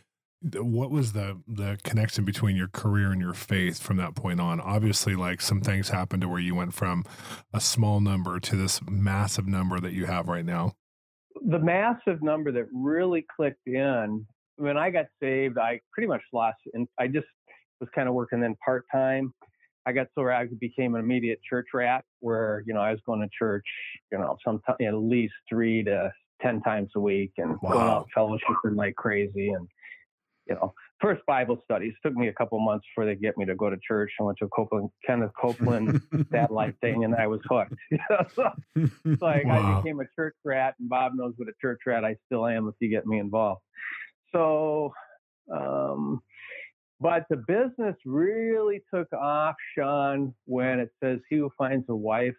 what 0.56 0.90
was 0.90 1.14
the 1.14 1.40
the 1.48 1.78
connection 1.84 2.24
between 2.24 2.54
your 2.54 2.68
career 2.68 3.10
and 3.10 3.20
your 3.20 3.32
faith 3.32 3.80
from 3.80 3.96
that 3.96 4.14
point 4.14 4.40
on? 4.40 4.60
Obviously 4.60 5.14
like 5.14 5.40
some 5.40 5.60
things 5.60 5.88
happened 5.88 6.20
to 6.22 6.28
where 6.28 6.40
you 6.40 6.54
went 6.54 6.74
from 6.74 7.04
a 7.52 7.60
small 7.60 8.00
number 8.00 8.38
to 8.40 8.56
this 8.56 8.80
massive 8.88 9.46
number 9.46 9.80
that 9.80 9.92
you 9.92 10.04
have 10.04 10.28
right 10.28 10.44
now. 10.44 10.74
The 11.46 11.58
massive 11.58 12.22
number 12.22 12.52
that 12.52 12.66
really 12.72 13.24
clicked 13.36 13.66
in 13.66 14.26
when 14.56 14.76
I 14.76 14.90
got 14.90 15.06
saved, 15.22 15.58
I 15.58 15.80
pretty 15.92 16.06
much 16.06 16.22
lost, 16.32 16.58
and 16.74 16.86
I 16.98 17.08
just 17.08 17.26
was 17.80 17.88
kind 17.94 18.08
of 18.08 18.14
working 18.14 18.40
then 18.40 18.56
part 18.64 18.84
time. 18.92 19.32
I 19.86 19.92
got 19.92 20.06
so 20.14 20.26
I 20.28 20.46
became 20.60 20.94
an 20.94 21.00
immediate 21.00 21.40
church 21.48 21.66
rat, 21.74 22.04
where 22.20 22.62
you 22.66 22.72
know 22.72 22.80
I 22.80 22.90
was 22.90 23.00
going 23.06 23.20
to 23.20 23.28
church, 23.36 23.66
you 24.10 24.18
know, 24.18 24.36
sometimes 24.44 24.76
at 24.80 24.94
least 24.94 25.34
three 25.48 25.82
to 25.84 26.10
ten 26.44 26.60
times 26.62 26.90
a 26.96 27.00
week, 27.00 27.32
and 27.38 27.58
going 27.60 27.88
Wow. 27.88 27.98
out 27.98 28.08
fellowshipping 28.16 28.76
like 28.76 28.94
crazy, 28.96 29.50
and 29.50 29.68
you 30.46 30.54
know, 30.54 30.74
first 31.00 31.22
Bible 31.26 31.58
studies. 31.64 31.94
Took 32.04 32.14
me 32.14 32.28
a 32.28 32.32
couple 32.34 32.58
months 32.60 32.86
before 32.90 33.06
they 33.06 33.14
get 33.14 33.36
me 33.38 33.44
to 33.46 33.54
go 33.54 33.70
to 33.70 33.76
church. 33.86 34.12
I 34.20 34.24
went 34.24 34.38
to 34.38 34.44
a 34.46 34.48
Copeland, 34.48 34.90
Kenneth 35.06 35.32
Copeland 35.40 36.00
satellite 36.32 36.74
thing, 36.80 37.04
and 37.04 37.14
I 37.14 37.26
was 37.26 37.40
hooked. 37.48 37.74
so 38.36 38.50
it's 38.76 38.92
like 39.22 39.46
wow. 39.46 39.80
I 39.80 39.82
became 39.82 40.00
a 40.00 40.04
church 40.14 40.34
rat, 40.44 40.74
and 40.78 40.88
Bob 40.88 41.12
knows 41.14 41.34
what 41.36 41.48
a 41.48 41.52
church 41.60 41.80
rat 41.86 42.04
I 42.04 42.16
still 42.26 42.46
am 42.46 42.68
if 42.68 42.74
you 42.80 42.88
get 42.90 43.06
me 43.06 43.18
involved. 43.18 43.62
So, 44.32 44.92
um, 45.54 46.20
but 47.00 47.24
the 47.30 47.36
business 47.36 47.96
really 48.04 48.82
took 48.92 49.12
off, 49.12 49.54
Shawn, 49.76 50.34
when 50.46 50.80
it 50.80 50.90
says, 51.02 51.20
"He 51.30 51.36
who 51.36 51.50
finds 51.56 51.88
a 51.88 51.96
wife, 51.96 52.36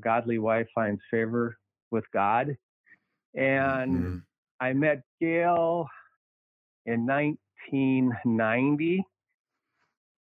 godly 0.00 0.38
wife, 0.38 0.66
finds 0.74 1.00
favor 1.10 1.56
with 1.90 2.04
God." 2.12 2.56
And 3.34 3.94
mm-hmm. 3.94 4.16
I 4.60 4.72
met 4.72 5.02
Gail 5.20 5.86
in 6.86 7.06
1990. 7.06 9.04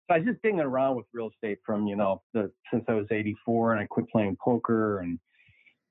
So 0.07 0.15
I 0.15 0.17
was 0.17 0.27
just 0.27 0.41
dinging 0.41 0.61
around 0.61 0.95
with 0.97 1.05
real 1.13 1.29
estate 1.29 1.59
from, 1.65 1.87
you 1.87 1.95
know, 1.95 2.21
the, 2.33 2.51
since 2.71 2.83
I 2.87 2.93
was 2.93 3.05
84 3.11 3.73
and 3.73 3.81
I 3.81 3.85
quit 3.85 4.09
playing 4.09 4.37
poker 4.43 4.99
and 4.99 5.19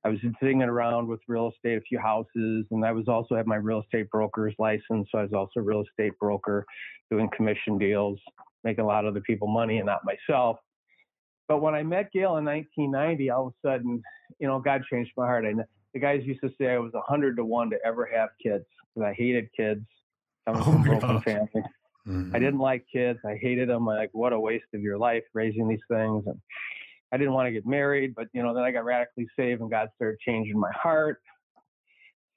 I 0.04 0.10
was 0.10 0.18
dinging 0.40 0.62
around 0.62 1.08
with 1.08 1.20
real 1.26 1.50
estate, 1.54 1.78
a 1.78 1.80
few 1.82 1.98
houses, 1.98 2.64
and 2.70 2.84
I 2.84 2.92
was 2.92 3.08
also 3.08 3.34
had 3.34 3.46
my 3.46 3.56
real 3.56 3.80
estate 3.82 4.08
broker's 4.10 4.54
license. 4.58 5.08
So 5.10 5.18
I 5.18 5.22
was 5.22 5.32
also 5.32 5.60
a 5.60 5.62
real 5.62 5.82
estate 5.82 6.18
broker 6.18 6.64
doing 7.10 7.28
commission 7.36 7.78
deals, 7.78 8.18
making 8.64 8.84
a 8.84 8.86
lot 8.86 9.04
of 9.04 9.10
other 9.12 9.20
people 9.20 9.48
money 9.48 9.78
and 9.78 9.86
not 9.86 10.00
myself. 10.04 10.58
But 11.48 11.62
when 11.62 11.74
I 11.74 11.82
met 11.82 12.12
Gail 12.12 12.36
in 12.36 12.44
1990, 12.44 13.30
all 13.30 13.48
of 13.48 13.54
a 13.64 13.68
sudden, 13.68 14.02
you 14.38 14.46
know, 14.46 14.60
God 14.60 14.82
changed 14.90 15.10
my 15.16 15.26
heart. 15.26 15.44
I, 15.46 15.54
the 15.94 16.00
guys 16.00 16.22
used 16.24 16.40
to 16.42 16.50
say 16.58 16.70
I 16.70 16.78
was 16.78 16.92
100 16.92 17.36
to 17.36 17.44
1 17.44 17.70
to 17.70 17.78
ever 17.84 18.08
have 18.14 18.30
kids 18.42 18.64
because 18.94 19.08
I 19.08 19.14
hated 19.14 19.48
kids 19.56 19.84
coming 20.46 20.62
from 20.62 20.80
a 20.82 20.84
broken 20.84 21.20
family. 21.22 21.62
Mm-hmm. 22.06 22.34
I 22.34 22.38
didn't 22.38 22.60
like 22.60 22.84
kids. 22.92 23.18
I 23.26 23.36
hated 23.40 23.68
them. 23.68 23.86
Like, 23.86 24.10
what 24.12 24.32
a 24.32 24.40
waste 24.40 24.66
of 24.74 24.80
your 24.80 24.98
life 24.98 25.24
raising 25.34 25.68
these 25.68 25.82
things. 25.90 26.24
And 26.26 26.40
I 27.12 27.16
didn't 27.16 27.32
want 27.32 27.46
to 27.46 27.52
get 27.52 27.66
married, 27.66 28.14
but 28.14 28.28
you 28.32 28.42
know, 28.42 28.54
then 28.54 28.64
I 28.64 28.70
got 28.70 28.84
radically 28.84 29.26
saved 29.36 29.60
and 29.60 29.70
God 29.70 29.88
started 29.96 30.18
changing 30.20 30.58
my 30.58 30.72
heart. 30.72 31.20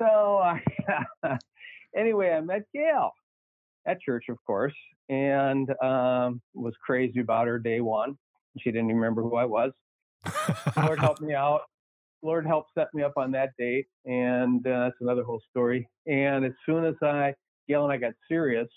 So 0.02 0.40
I, 0.40 0.62
anyway, 1.96 2.32
I 2.32 2.42
met 2.42 2.64
Gail 2.74 3.12
at 3.86 4.02
church, 4.02 4.26
of 4.30 4.38
course, 4.46 4.74
and 5.10 5.70
um, 5.82 6.42
was 6.54 6.74
crazy 6.84 7.20
about 7.20 7.48
her 7.48 7.60
day 7.60 7.82
one. 7.82 8.18
She 8.60 8.72
didn't 8.72 8.90
even 8.90 8.98
remember 8.98 9.22
who 9.22 9.36
I 9.36 9.46
was. 9.46 9.72
Lord 10.78 11.00
helped 11.00 11.22
me 11.22 11.34
out. 11.34 11.62
Lord 12.24 12.46
helped 12.46 12.72
set 12.78 12.94
me 12.94 13.04
up 13.04 13.14
on 13.18 13.32
that 13.32 13.52
date, 13.58 13.88
and 14.06 14.66
uh, 14.66 14.86
that's 14.86 14.96
another 15.02 15.24
whole 15.24 15.42
story. 15.50 15.88
And 16.08 16.46
as 16.46 16.54
soon 16.66 16.86
as 16.86 16.96
I, 17.02 17.34
Gail 17.68 17.84
and 17.84 17.92
I 17.92 17.98
got 17.98 18.14
serious, 18.28 18.68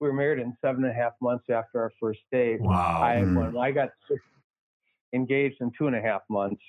we 0.00 0.08
were 0.08 0.14
married 0.14 0.38
in 0.38 0.56
seven 0.64 0.84
and 0.84 0.92
a 0.92 0.94
half 0.94 1.12
months 1.20 1.44
after 1.50 1.80
our 1.80 1.92
first 2.00 2.20
date. 2.30 2.60
Wow. 2.60 3.02
I, 3.02 3.16
mm. 3.16 3.52
when 3.52 3.56
I 3.56 3.70
got 3.70 3.90
engaged 5.12 5.56
in 5.60 5.72
two 5.76 5.86
and 5.86 5.96
a 5.96 6.02
half 6.02 6.22
months, 6.28 6.62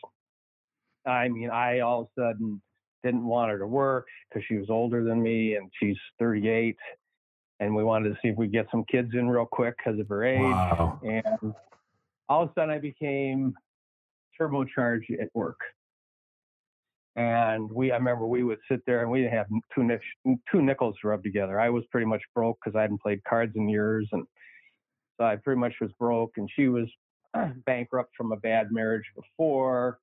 I 1.06 1.28
mean, 1.28 1.50
I 1.50 1.80
all 1.80 2.02
of 2.02 2.08
a 2.18 2.22
sudden 2.22 2.62
didn't 3.04 3.26
want 3.26 3.52
her 3.52 3.60
to 3.60 3.68
work 3.68 4.08
because 4.30 4.46
she 4.48 4.58
was 4.58 4.70
older 4.70 5.04
than 5.04 5.22
me 5.22 5.56
and 5.56 5.70
she's 5.80 5.98
38. 6.20 6.76
And 7.60 7.76
we 7.76 7.84
wanted 7.84 8.10
to 8.10 8.16
see 8.22 8.30
if 8.30 8.38
we 8.38 8.46
could 8.46 8.54
get 8.54 8.68
some 8.72 8.84
kids 8.90 9.10
in 9.14 9.28
real 9.28 9.46
quick 9.46 9.76
because 9.78 10.00
of 10.00 10.08
her 10.10 10.24
age. 10.24 10.42
Wow. 10.42 11.00
And 11.04 11.54
all 12.30 12.44
of 12.44 12.50
a 12.50 12.54
sudden 12.54 12.70
I 12.70 12.80
became 12.80 13.54
turbocharged 14.40 15.22
at 15.22 15.30
work. 15.34 15.60
And 17.18 17.70
we, 17.72 17.92
I 17.92 17.96
remember 17.96 18.28
we 18.28 18.44
would 18.44 18.60
sit 18.70 18.82
there 18.86 19.02
and 19.02 19.10
we 19.10 19.22
didn't 19.22 19.34
have 19.34 19.48
two, 19.74 19.98
two 20.52 20.62
nickels 20.62 20.96
to 21.02 21.08
rub 21.08 21.24
together. 21.24 21.60
I 21.60 21.70
was 21.70 21.84
pretty 21.92 22.06
much 22.06 22.22
broke 22.36 22.60
because 22.64 22.78
I 22.78 22.82
hadn't 22.82 23.02
played 23.02 23.24
cards 23.24 23.54
in 23.56 23.68
years. 23.68 24.08
And 24.12 24.24
so 25.20 25.26
I 25.26 25.36
pretty 25.36 25.60
much 25.60 25.74
was 25.82 25.92
broke. 26.00 26.34
And 26.38 26.48
she 26.56 26.68
was 26.68 26.86
bankrupt 27.66 28.12
from 28.16 28.32
a 28.34 28.38
bad 28.38 28.68
marriage 28.72 29.06
before. 29.16 29.98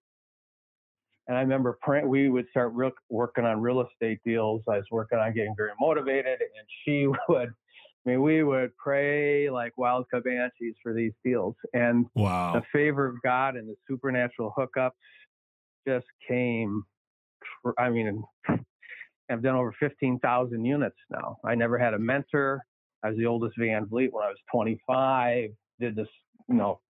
And 1.28 1.38
I 1.38 1.40
remember 1.40 1.78
we 2.04 2.28
would 2.28 2.46
start 2.50 2.72
real, 2.74 2.90
working 3.08 3.44
on 3.44 3.60
real 3.60 3.80
estate 3.82 4.18
deals. 4.26 4.62
I 4.68 4.78
was 4.78 4.86
working 4.90 5.18
on 5.18 5.32
getting 5.32 5.54
very 5.56 5.70
motivated, 5.80 6.40
and 6.40 6.66
she 6.84 7.06
would, 7.28 7.48
I 7.48 8.10
mean, 8.10 8.22
we 8.22 8.42
would 8.42 8.76
pray 8.76 9.48
like 9.48 9.72
wild 9.78 10.06
comanches 10.12 10.74
for 10.82 10.92
these 10.92 11.12
deals. 11.24 11.54
And 11.72 12.06
wow. 12.14 12.54
the 12.54 12.62
favor 12.72 13.06
of 13.06 13.22
God 13.22 13.56
and 13.56 13.68
the 13.68 13.76
supernatural 13.88 14.52
hookups 14.58 14.90
just 15.86 16.06
came 16.28 16.84
I 17.78 17.90
mean, 17.90 18.22
I've 19.30 19.42
done 19.42 19.56
over 19.56 19.74
15,000 19.80 20.64
units 20.64 20.96
now. 21.10 21.38
I 21.44 21.54
never 21.54 21.78
had 21.78 21.94
a 21.94 21.98
mentor. 21.98 22.62
I 23.02 23.08
was 23.10 23.18
the 23.18 23.26
oldest 23.26 23.56
Van 23.58 23.86
Vliet 23.86 24.12
when 24.12 24.24
I 24.24 24.28
was 24.28 24.38
25. 24.50 25.50
Did 25.80 25.96
this, 25.96 26.08
you 26.48 26.54
know, 26.54 26.80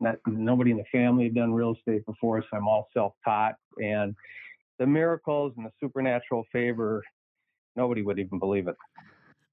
not, 0.00 0.16
nobody 0.26 0.72
in 0.72 0.76
the 0.76 0.84
family 0.90 1.24
had 1.24 1.34
done 1.34 1.52
real 1.52 1.74
estate 1.74 2.04
before, 2.06 2.42
so 2.42 2.56
I'm 2.56 2.66
all 2.66 2.88
self-taught. 2.92 3.54
And 3.78 4.14
the 4.78 4.86
miracles 4.86 5.52
and 5.56 5.66
the 5.66 5.70
supernatural 5.80 6.44
favor, 6.52 7.02
nobody 7.76 8.02
would 8.02 8.18
even 8.18 8.38
believe 8.38 8.68
it. 8.68 8.76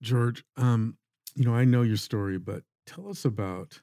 George, 0.02 0.44
um, 0.58 0.98
you 1.36 1.46
know, 1.46 1.54
I 1.54 1.66
know 1.66 1.84
your 1.84 1.98
story, 1.98 2.38
but 2.38 2.64
tell 2.86 3.10
us 3.10 3.26
about 3.26 3.82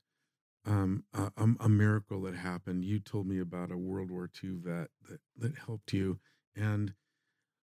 um, 0.65 1.05
a, 1.15 1.26
a, 1.61 1.69
miracle 1.69 2.23
that 2.23 2.35
happened. 2.35 2.85
You 2.85 2.99
told 2.99 3.27
me 3.27 3.39
about 3.39 3.71
a 3.71 3.77
World 3.77 4.11
War 4.11 4.29
II 4.43 4.51
vet 4.63 4.89
that 5.09 5.21
that 5.39 5.55
helped 5.67 5.93
you, 5.93 6.19
and 6.55 6.95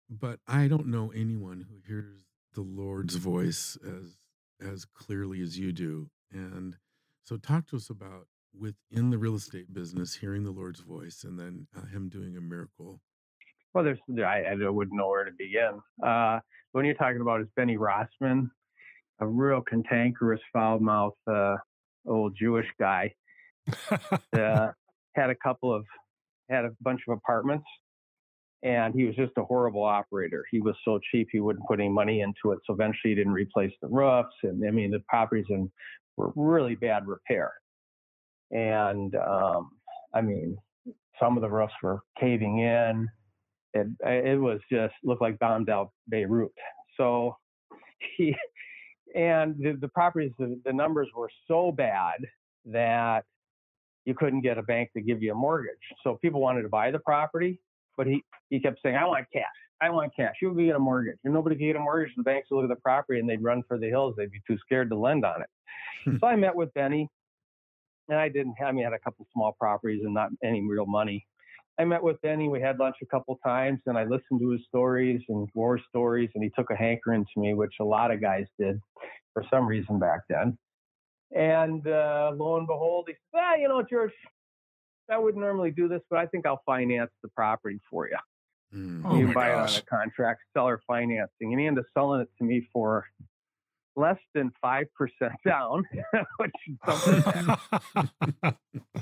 but 0.09 0.41
I 0.47 0.69
don't 0.69 0.87
know 0.87 1.13
anyone 1.15 1.67
who 1.69 1.81
hears 1.87 2.25
the 2.55 2.63
Lord's 2.63 3.17
voice 3.17 3.77
as 3.85 4.17
as 4.61 4.85
clearly 4.85 5.41
as 5.43 5.59
you 5.59 5.73
do. 5.73 6.11
And 6.33 6.77
so, 7.25 7.37
talk 7.37 7.67
to 7.69 7.77
us 7.77 7.91
about 7.91 8.27
within 8.59 9.11
the 9.11 9.19
real 9.19 9.37
estate 9.37 9.73
business, 9.73 10.15
hearing 10.15 10.45
the 10.45 10.51
Lord's 10.51 10.81
voice, 10.81 11.25
and 11.25 11.39
then 11.39 11.67
uh, 11.77 11.87
Him 11.87 12.09
doing 12.09 12.37
a 12.37 12.41
miracle. 12.41 13.01
Well, 13.75 13.85
there's 13.85 13.99
I, 14.19 14.45
I 14.45 14.69
wouldn't 14.69 14.97
know 14.97 15.09
where 15.09 15.25
to 15.25 15.31
begin. 15.37 15.81
Uh, 16.03 16.41
when 16.73 16.85
you're 16.85 16.95
talking 16.95 17.21
about 17.21 17.41
is 17.41 17.49
Benny 17.55 17.77
Rossman, 17.77 18.51
a 19.21 19.27
real 19.27 19.61
cantankerous, 19.61 20.41
foul 20.53 20.79
mouth 20.81 21.15
uh, 21.31 21.57
old 22.07 22.37
Jewish 22.39 22.67
guy. 22.79 23.13
Uh, 24.33 24.69
had 25.15 25.31
a 25.31 25.35
couple 25.35 25.75
of 25.75 25.85
had 26.51 26.65
a 26.65 26.71
bunch 26.81 27.01
of 27.09 27.17
apartments, 27.17 27.67
and 28.63 28.95
he 28.95 29.05
was 29.05 29.15
just 29.17 29.33
a 29.37 29.45
horrible 29.45 29.85
operator. 29.85 30.45
He 30.51 30.61
was 30.61 30.75
so 30.85 30.99
cheap 31.11 31.29
he 31.31 31.41
wouldn't 31.41 31.67
put 31.67 31.81
any 31.81 31.89
money 31.89 32.21
into 32.21 32.53
it. 32.53 32.61
So 32.67 32.73
eventually, 32.75 33.11
he 33.11 33.15
didn't 33.15 33.33
replace 33.33 33.73
the 33.83 33.89
roofs, 33.89 34.35
and 34.43 34.67
I 34.67 34.71
mean 34.71 34.91
the 34.91 35.03
properties 35.09 35.47
in 35.51 35.71
were 36.17 36.33
really 36.35 36.75
bad 36.75 37.07
repair. 37.07 37.53
And 38.51 39.15
um, 39.17 39.71
I 40.15 40.23
mean, 40.23 40.57
some 41.21 41.37
of 41.37 41.43
the 41.43 41.51
roofs 41.51 41.75
were 41.83 42.01
caving 42.19 42.61
in. 42.61 43.09
It 43.75 43.87
it 44.03 44.41
was 44.41 44.61
just 44.71 44.95
looked 45.05 45.23
like 45.23 45.39
bombed 45.39 45.71
out 45.71 45.91
Beirut. 46.09 46.53
So 46.97 47.37
he 48.17 48.35
and 49.15 49.57
the, 49.59 49.77
the 49.81 49.89
properties, 49.89 50.33
the, 50.39 50.61
the 50.65 50.73
numbers 50.73 51.09
were 51.17 51.31
so 51.47 51.73
bad 51.73 52.17
that 52.67 53.25
you 54.09 54.15
couldn't 54.15 54.41
get 54.41 54.57
a 54.57 54.63
bank 54.63 54.91
to 54.95 55.03
give 55.03 55.23
you 55.23 55.33
a 55.33 55.35
mortgage. 55.35 55.77
So 56.03 56.19
people 56.23 56.41
wanted 56.41 56.63
to 56.63 56.71
buy 56.71 56.91
the 56.91 56.99
property, 56.99 57.61
but 57.95 58.07
he, 58.07 58.25
he 58.49 58.59
kept 58.59 58.81
saying, 58.83 58.97
I 58.97 59.05
want 59.05 59.27
cash. 59.31 59.45
I 59.83 59.91
want 59.91 60.17
cash. 60.17 60.37
You 60.41 60.49
can 60.55 60.65
get 60.65 60.75
a 60.75 60.79
mortgage. 60.79 61.19
And 61.25 61.35
nobody 61.35 61.57
could 61.57 61.67
get 61.67 61.77
a 61.77 61.81
mortgage. 61.81 62.15
The 62.17 62.23
banks 62.23 62.49
would 62.51 62.63
look 62.63 62.71
at 62.71 62.75
the 62.75 62.81
property 62.81 63.21
and 63.21 63.29
they'd 63.29 63.43
run 63.43 63.63
for 63.69 63.79
the 63.79 63.89
hills. 63.89 64.15
They'd 64.17 64.31
be 64.31 64.41
too 64.47 64.57
scared 64.65 64.89
to 64.89 64.97
lend 64.97 65.27
on 65.27 65.43
it. 65.43 65.49
Hmm. 66.07 66.17
so 66.21 66.27
I 66.27 66.37
met 66.37 66.57
with 66.57 66.73
Benny 66.73 67.07
and 68.09 68.19
I 68.19 68.31
didn't 68.31 68.55
have, 68.55 68.69
I 68.69 68.73
mean, 68.73 68.85
I 68.85 68.87
had 68.87 68.95
a 68.95 68.99
couple 68.99 69.27
small 69.35 69.55
properties 69.61 70.01
and 70.03 70.15
not 70.15 70.31
any 70.43 70.63
real 70.63 70.87
money. 70.87 71.27
I 71.79 71.85
met 71.85 72.03
with 72.03 72.19
Benny. 72.23 72.49
We 72.49 72.63
had 72.63 72.79
lunch 72.79 72.97
a 73.03 73.07
couple 73.07 73.39
times, 73.45 73.79
and 73.87 73.97
I 73.97 74.03
listened 74.03 74.41
to 74.41 74.49
his 74.51 74.63
stories 74.67 75.21
and 75.29 75.49
war 75.55 75.79
stories, 75.89 76.29
and 76.35 76.43
he 76.43 76.51
took 76.57 76.71
a 76.71 76.77
hankering 76.77 77.25
to 77.25 77.41
me, 77.41 77.55
which 77.55 77.75
a 77.81 77.85
lot 77.85 78.11
of 78.11 78.21
guys 78.21 78.47
did 78.59 78.81
for 79.33 79.45
some 79.49 79.67
reason 79.67 80.01
back 80.01 80.23
then. 80.29 80.59
And 81.35 81.87
uh, 81.87 82.33
lo 82.35 82.57
and 82.57 82.67
behold, 82.67 83.07
he 83.09 83.15
said, 83.15 83.41
"Ah, 83.43 83.55
you 83.55 83.69
know, 83.69 83.83
George, 83.83 84.13
I 85.11 85.19
wouldn't 85.19 85.43
normally 85.43 85.71
do 85.71 85.89
this, 85.89 86.01
but 86.09 86.19
I 86.19 86.27
think 86.27 86.47
I'll 86.47 86.63
finance 86.65 87.11
the 87.23 87.29
property 87.29 87.81
for 87.91 88.09
you. 88.09 88.17
Mm. 88.75 89.19
You 89.19 89.31
oh 89.31 89.33
buy 89.33 89.49
gosh. 89.49 89.79
it 89.79 89.85
on 89.93 89.99
a 89.99 90.05
contract, 90.05 90.41
seller 90.55 90.81
financing, 90.87 91.53
and 91.53 91.61
he 91.61 91.67
ended 91.67 91.85
up 91.85 91.91
selling 91.95 92.21
it 92.21 92.29
to 92.39 92.45
me 92.45 92.67
for 92.73 93.05
less 93.97 94.19
than 94.35 94.51
five 94.61 94.87
percent 94.95 95.33
down, 95.47 95.85
which 96.39 96.53
is 96.67 96.77
something. 96.87 97.57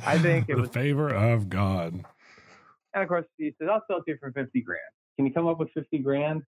I 0.05 0.19
think 0.19 0.47
it 0.49 0.55
the 0.57 0.63
was 0.63 0.71
favor 0.71 1.09
of 1.09 1.49
God. 1.49 2.05
And 2.97 3.03
of 3.03 3.09
course, 3.09 3.27
he 3.37 3.53
says, 3.59 3.69
I'll 3.71 3.83
sell 3.87 3.99
it 3.99 4.05
to 4.07 4.13
you 4.13 4.19
for 4.19 4.33
50 4.33 4.59
grand. 4.63 4.81
Can 5.17 5.27
you 5.27 5.33
come 5.33 5.47
up 5.47 5.59
with 5.59 5.69
50 5.75 5.99
grand? 5.99 6.43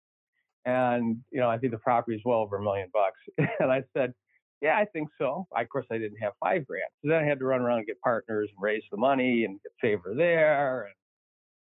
And, 0.65 1.19
you 1.31 1.41
know, 1.41 1.49
I 1.51 1.59
think 1.59 1.73
the 1.73 1.79
property 1.79 2.17
is 2.17 2.23
well 2.25 2.39
over 2.39 2.57
a 2.57 2.63
million 2.63 2.89
bucks. 2.91 3.51
and 3.61 3.71
I 3.71 3.83
said, 3.95 4.15
yeah, 4.61 4.77
I 4.77 4.85
think 4.87 5.09
so. 5.19 5.47
I, 5.55 5.63
of 5.63 5.69
course, 5.69 5.87
I 5.91 5.99
didn't 5.99 6.19
have 6.19 6.33
five 6.41 6.67
grand. 6.67 6.89
So 7.03 7.11
then 7.11 7.23
I 7.23 7.27
had 7.27 7.39
to 7.39 7.45
run 7.45 7.61
around 7.61 7.79
and 7.79 7.87
get 7.87 8.01
partners 8.01 8.49
and 8.51 8.63
raise 8.63 8.83
the 8.91 8.97
money 8.97 9.45
and 9.45 9.61
get 9.63 9.73
favor 9.81 10.15
there 10.17 10.85
and 10.85 10.95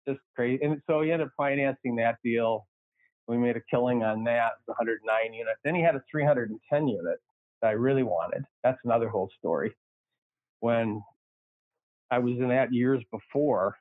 just 0.07 0.25
crazy. 0.35 0.63
And 0.63 0.81
so 0.87 1.01
he 1.01 1.11
ended 1.11 1.27
up 1.27 1.33
financing 1.35 1.95
that 1.97 2.17
deal. 2.23 2.67
We 3.27 3.37
made 3.37 3.57
a 3.57 3.61
killing 3.71 4.03
on 4.03 4.23
that, 4.25 4.51
109 4.65 5.33
unit. 5.33 5.55
Then 5.63 5.75
he 5.75 5.81
had 5.81 5.95
a 5.95 6.03
310 6.11 6.87
unit 6.87 7.17
that 7.61 7.67
I 7.67 7.71
really 7.71 8.03
wanted. 8.03 8.43
That's 8.63 8.79
another 8.85 9.09
whole 9.09 9.29
story. 9.39 9.75
When 10.59 11.01
I 12.11 12.19
was 12.19 12.33
in 12.37 12.49
that 12.49 12.71
years 12.71 13.03
before, 13.11 13.75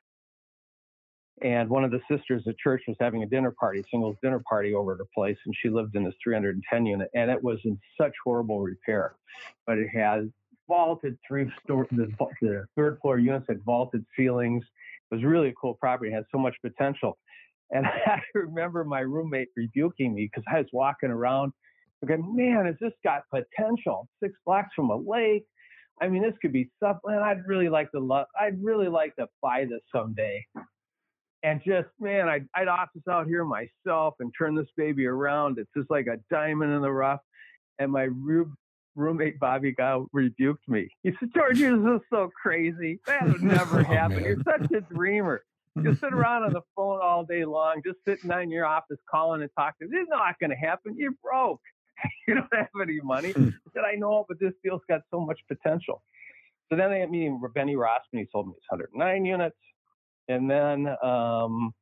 and 1.41 1.69
one 1.69 1.83
of 1.83 1.91
the 1.91 1.99
sisters 2.09 2.43
at 2.47 2.57
church 2.57 2.83
was 2.87 2.95
having 2.99 3.23
a 3.23 3.25
dinner 3.25 3.51
party, 3.51 3.83
singles 3.91 4.15
dinner 4.21 4.41
party 4.47 4.73
over 4.73 4.93
at 4.93 4.99
her 4.99 5.07
place, 5.13 5.37
and 5.45 5.53
she 5.61 5.69
lived 5.69 5.95
in 5.95 6.03
this 6.03 6.13
310 6.23 6.85
unit, 6.85 7.09
and 7.13 7.29
it 7.29 7.43
was 7.43 7.59
in 7.65 7.77
such 7.99 8.13
horrible 8.23 8.61
repair. 8.61 9.15
But 9.67 9.77
it 9.77 9.89
had 9.89 10.31
vaulted 10.67 11.17
three 11.27 11.51
store, 11.63 11.87
the, 11.91 12.09
the 12.41 12.65
third 12.75 12.99
floor 13.01 13.19
units 13.19 13.45
had 13.49 13.61
vaulted 13.63 14.05
ceilings. 14.17 14.63
It 15.11 15.15
was 15.15 15.23
really 15.23 15.49
a 15.49 15.53
cool 15.53 15.75
property. 15.75 16.11
It 16.11 16.15
had 16.15 16.25
so 16.31 16.37
much 16.37 16.55
potential. 16.61 17.17
And 17.71 17.85
I 18.05 18.21
remember 18.33 18.85
my 18.85 19.01
roommate 19.01 19.49
rebuking 19.57 20.13
me 20.13 20.29
because 20.31 20.45
I 20.51 20.59
was 20.59 20.69
walking 20.71 21.09
around, 21.09 21.51
going, 22.05 22.35
"Man, 22.35 22.65
has 22.65 22.75
this 22.79 22.93
got 23.03 23.23
potential? 23.29 24.07
Six 24.21 24.33
blocks 24.45 24.69
from 24.75 24.89
a 24.89 24.95
lake. 24.95 25.45
I 26.01 26.07
mean, 26.07 26.21
this 26.21 26.35
could 26.41 26.53
be 26.53 26.69
stuff. 26.77 26.97
And 27.03 27.19
I'd 27.19 27.45
really 27.47 27.69
like 27.69 27.91
to 27.91 27.99
love. 27.99 28.27
I'd 28.39 28.63
really 28.63 28.87
like 28.87 29.15
to 29.17 29.27
buy 29.41 29.65
this 29.65 29.81
someday." 29.91 30.45
And 31.45 31.61
just 31.63 31.87
man, 31.99 32.27
I'd, 32.27 32.47
I'd 32.55 32.67
office 32.67 33.03
out 33.09 33.27
here 33.27 33.45
myself 33.45 34.15
and 34.19 34.33
turn 34.35 34.55
this 34.55 34.67
baby 34.75 35.05
around. 35.05 35.59
It's 35.59 35.69
just 35.77 35.91
like 35.91 36.07
a 36.07 36.17
diamond 36.33 36.73
in 36.73 36.81
the 36.81 36.91
rough. 36.91 37.19
And 37.77 37.91
my 37.91 38.07
roommate 38.95 39.39
Bobby 39.39 39.73
Guy 39.73 39.99
rebuked 40.11 40.67
me. 40.67 40.89
He 41.03 41.11
said, 41.19 41.29
"George, 41.35 41.59
you're 41.59 41.77
just 41.77 42.05
so 42.09 42.31
crazy. 42.41 42.99
That 43.05 43.27
would 43.27 43.43
never 43.43 43.81
oh, 43.81 43.83
happen. 43.83 44.23
You're 44.23 44.41
such 44.43 44.71
a 44.71 44.81
dreamer. 44.81 45.43
You 45.75 45.93
sit 45.93 46.13
around 46.13 46.43
on 46.43 46.53
the 46.53 46.61
phone 46.75 46.99
all 47.03 47.25
day 47.25 47.45
long, 47.45 47.81
just 47.85 47.99
sitting 48.07 48.31
in 48.31 48.49
your 48.49 48.65
office 48.65 48.97
calling 49.11 49.41
and 49.41 49.51
talking. 49.55 49.89
This 49.91 50.01
is 50.01 50.07
not 50.09 50.39
going 50.39 50.49
to 50.49 50.55
happen. 50.55 50.95
You're 50.97 51.11
broke. 51.21 51.61
you 52.27 52.33
don't 52.33 52.53
have 52.53 52.69
any 52.81 52.99
money." 53.03 53.33
Hmm. 53.33 53.49
I 53.49 53.71
said, 53.73 53.83
"I 53.85 53.95
know, 53.95 54.25
but 54.27 54.39
this 54.39 54.53
deal's 54.63 54.81
got 54.89 55.01
so 55.11 55.19
much 55.19 55.41
potential." 55.47 56.01
So 56.71 56.75
then 56.75 56.91
I 56.91 56.97
had 56.97 57.11
meeting 57.11 57.39
Benny 57.53 57.75
Rossman. 57.75 58.19
He 58.19 58.27
sold 58.31 58.47
me 58.47 58.53
his 58.53 58.63
109 58.69 59.25
units. 59.25 59.55
And 60.27 60.49
then 60.49 60.87
um, 61.03 61.73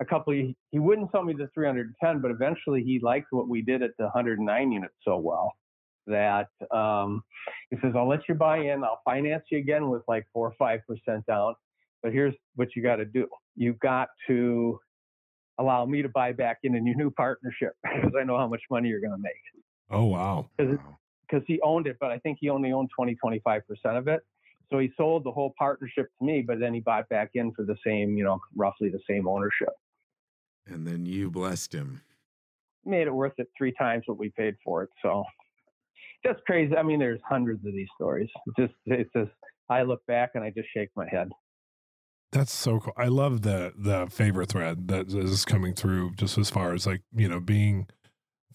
a 0.00 0.04
couple, 0.04 0.32
of, 0.32 0.54
he 0.70 0.78
wouldn't 0.78 1.10
sell 1.12 1.22
me 1.22 1.32
the 1.32 1.48
310, 1.54 2.20
but 2.20 2.30
eventually 2.30 2.82
he 2.82 3.00
liked 3.02 3.28
what 3.30 3.48
we 3.48 3.62
did 3.62 3.82
at 3.82 3.90
the 3.98 4.04
109 4.04 4.72
unit 4.72 4.90
so 5.04 5.16
well 5.18 5.52
that 6.06 6.48
um, 6.70 7.22
he 7.70 7.76
says, 7.82 7.92
I'll 7.96 8.08
let 8.08 8.28
you 8.28 8.34
buy 8.34 8.58
in. 8.58 8.84
I'll 8.84 9.00
finance 9.04 9.44
you 9.50 9.58
again 9.58 9.90
with 9.90 10.02
like 10.08 10.26
four 10.32 10.54
or 10.58 10.78
5% 10.78 11.26
down. 11.26 11.54
But 12.02 12.12
here's 12.12 12.34
what 12.54 12.68
you 12.76 12.82
got 12.82 12.96
to 12.96 13.04
do. 13.04 13.26
You've 13.56 13.78
got 13.80 14.08
to 14.28 14.78
allow 15.58 15.86
me 15.86 16.02
to 16.02 16.08
buy 16.08 16.32
back 16.32 16.58
in 16.62 16.74
a 16.76 16.80
new 16.80 17.10
partnership 17.10 17.72
because 17.82 18.12
I 18.18 18.24
know 18.24 18.38
how 18.38 18.46
much 18.46 18.62
money 18.70 18.88
you're 18.88 19.00
going 19.00 19.12
to 19.12 19.22
make. 19.22 19.32
Oh, 19.90 20.04
wow. 20.04 20.48
Because 20.56 21.44
he 21.46 21.60
owned 21.62 21.86
it, 21.86 21.96
but 22.00 22.10
I 22.10 22.18
think 22.18 22.38
he 22.40 22.50
only 22.50 22.72
owned 22.72 22.90
20, 22.94 23.16
25% 23.24 23.62
of 23.98 24.08
it. 24.08 24.20
So 24.72 24.78
he 24.78 24.90
sold 24.96 25.24
the 25.24 25.30
whole 25.30 25.54
partnership 25.58 26.08
to 26.18 26.24
me, 26.24 26.42
but 26.46 26.58
then 26.58 26.74
he 26.74 26.80
bought 26.80 27.08
back 27.08 27.30
in 27.34 27.52
for 27.52 27.64
the 27.64 27.76
same, 27.86 28.16
you 28.16 28.24
know, 28.24 28.40
roughly 28.54 28.88
the 28.88 29.00
same 29.08 29.28
ownership. 29.28 29.68
And 30.66 30.86
then 30.86 31.06
you 31.06 31.30
blessed 31.30 31.72
him. 31.72 32.02
Made 32.84 33.06
it 33.06 33.14
worth 33.14 33.34
it 33.38 33.48
three 33.56 33.72
times 33.72 34.04
what 34.06 34.18
we 34.18 34.30
paid 34.30 34.56
for 34.64 34.82
it. 34.82 34.90
So 35.02 35.24
just 36.24 36.44
crazy. 36.44 36.76
I 36.76 36.82
mean, 36.82 36.98
there's 36.98 37.20
hundreds 37.28 37.64
of 37.64 37.72
these 37.72 37.88
stories. 37.94 38.28
It's 38.46 38.56
just, 38.56 38.74
it's 38.86 39.12
just, 39.12 39.30
I 39.68 39.82
look 39.82 40.04
back 40.06 40.30
and 40.34 40.42
I 40.42 40.50
just 40.50 40.68
shake 40.74 40.90
my 40.96 41.08
head. 41.08 41.28
That's 42.32 42.52
so 42.52 42.80
cool. 42.80 42.92
I 42.96 43.06
love 43.06 43.42
the 43.42 43.72
the 43.78 44.08
favor 44.10 44.44
thread 44.44 44.88
that 44.88 45.12
is 45.12 45.44
coming 45.44 45.74
through 45.74 46.14
just 46.16 46.36
as 46.36 46.50
far 46.50 46.74
as 46.74 46.86
like, 46.86 47.02
you 47.14 47.28
know, 47.28 47.38
being 47.38 47.86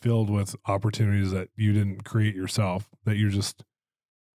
filled 0.02 0.30
with 0.30 0.56
opportunities 0.68 1.32
that 1.32 1.48
you 1.56 1.72
didn't 1.72 2.04
create 2.04 2.36
yourself, 2.36 2.90
that 3.06 3.16
you're 3.16 3.30
just 3.30 3.64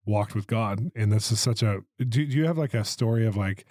walked 0.06 0.34
with 0.34 0.46
God. 0.46 0.90
And 0.94 1.12
this 1.12 1.32
is 1.32 1.40
such 1.40 1.62
a, 1.62 1.82
do, 1.99 2.26
do 2.26 2.37
you 2.37 2.46
have 2.46 2.58
like 2.58 2.75
a 2.75 2.84
story 2.84 3.26
of 3.26 3.37
like 3.37 3.66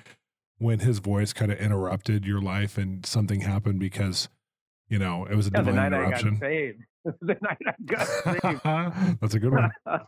when 0.57 0.79
his 0.79 0.99
voice 0.99 1.33
kind 1.33 1.51
of 1.51 1.59
interrupted 1.59 2.25
your 2.25 2.41
life 2.41 2.77
and 2.77 3.05
something 3.05 3.41
happened 3.41 3.79
because, 3.79 4.29
you 4.87 4.99
know, 4.99 5.25
it 5.25 5.35
was 5.35 5.47
a 5.47 5.51
yeah, 5.53 5.61
divine 5.61 5.91
the 5.91 5.97
interruption? 5.97 6.39
the 7.21 7.37
night 7.41 7.57
I 7.67 7.73
got 7.85 8.07
saved. 8.07 8.61
That's 9.21 9.33
a 9.33 9.39
good 9.39 9.51
one. 9.51 9.71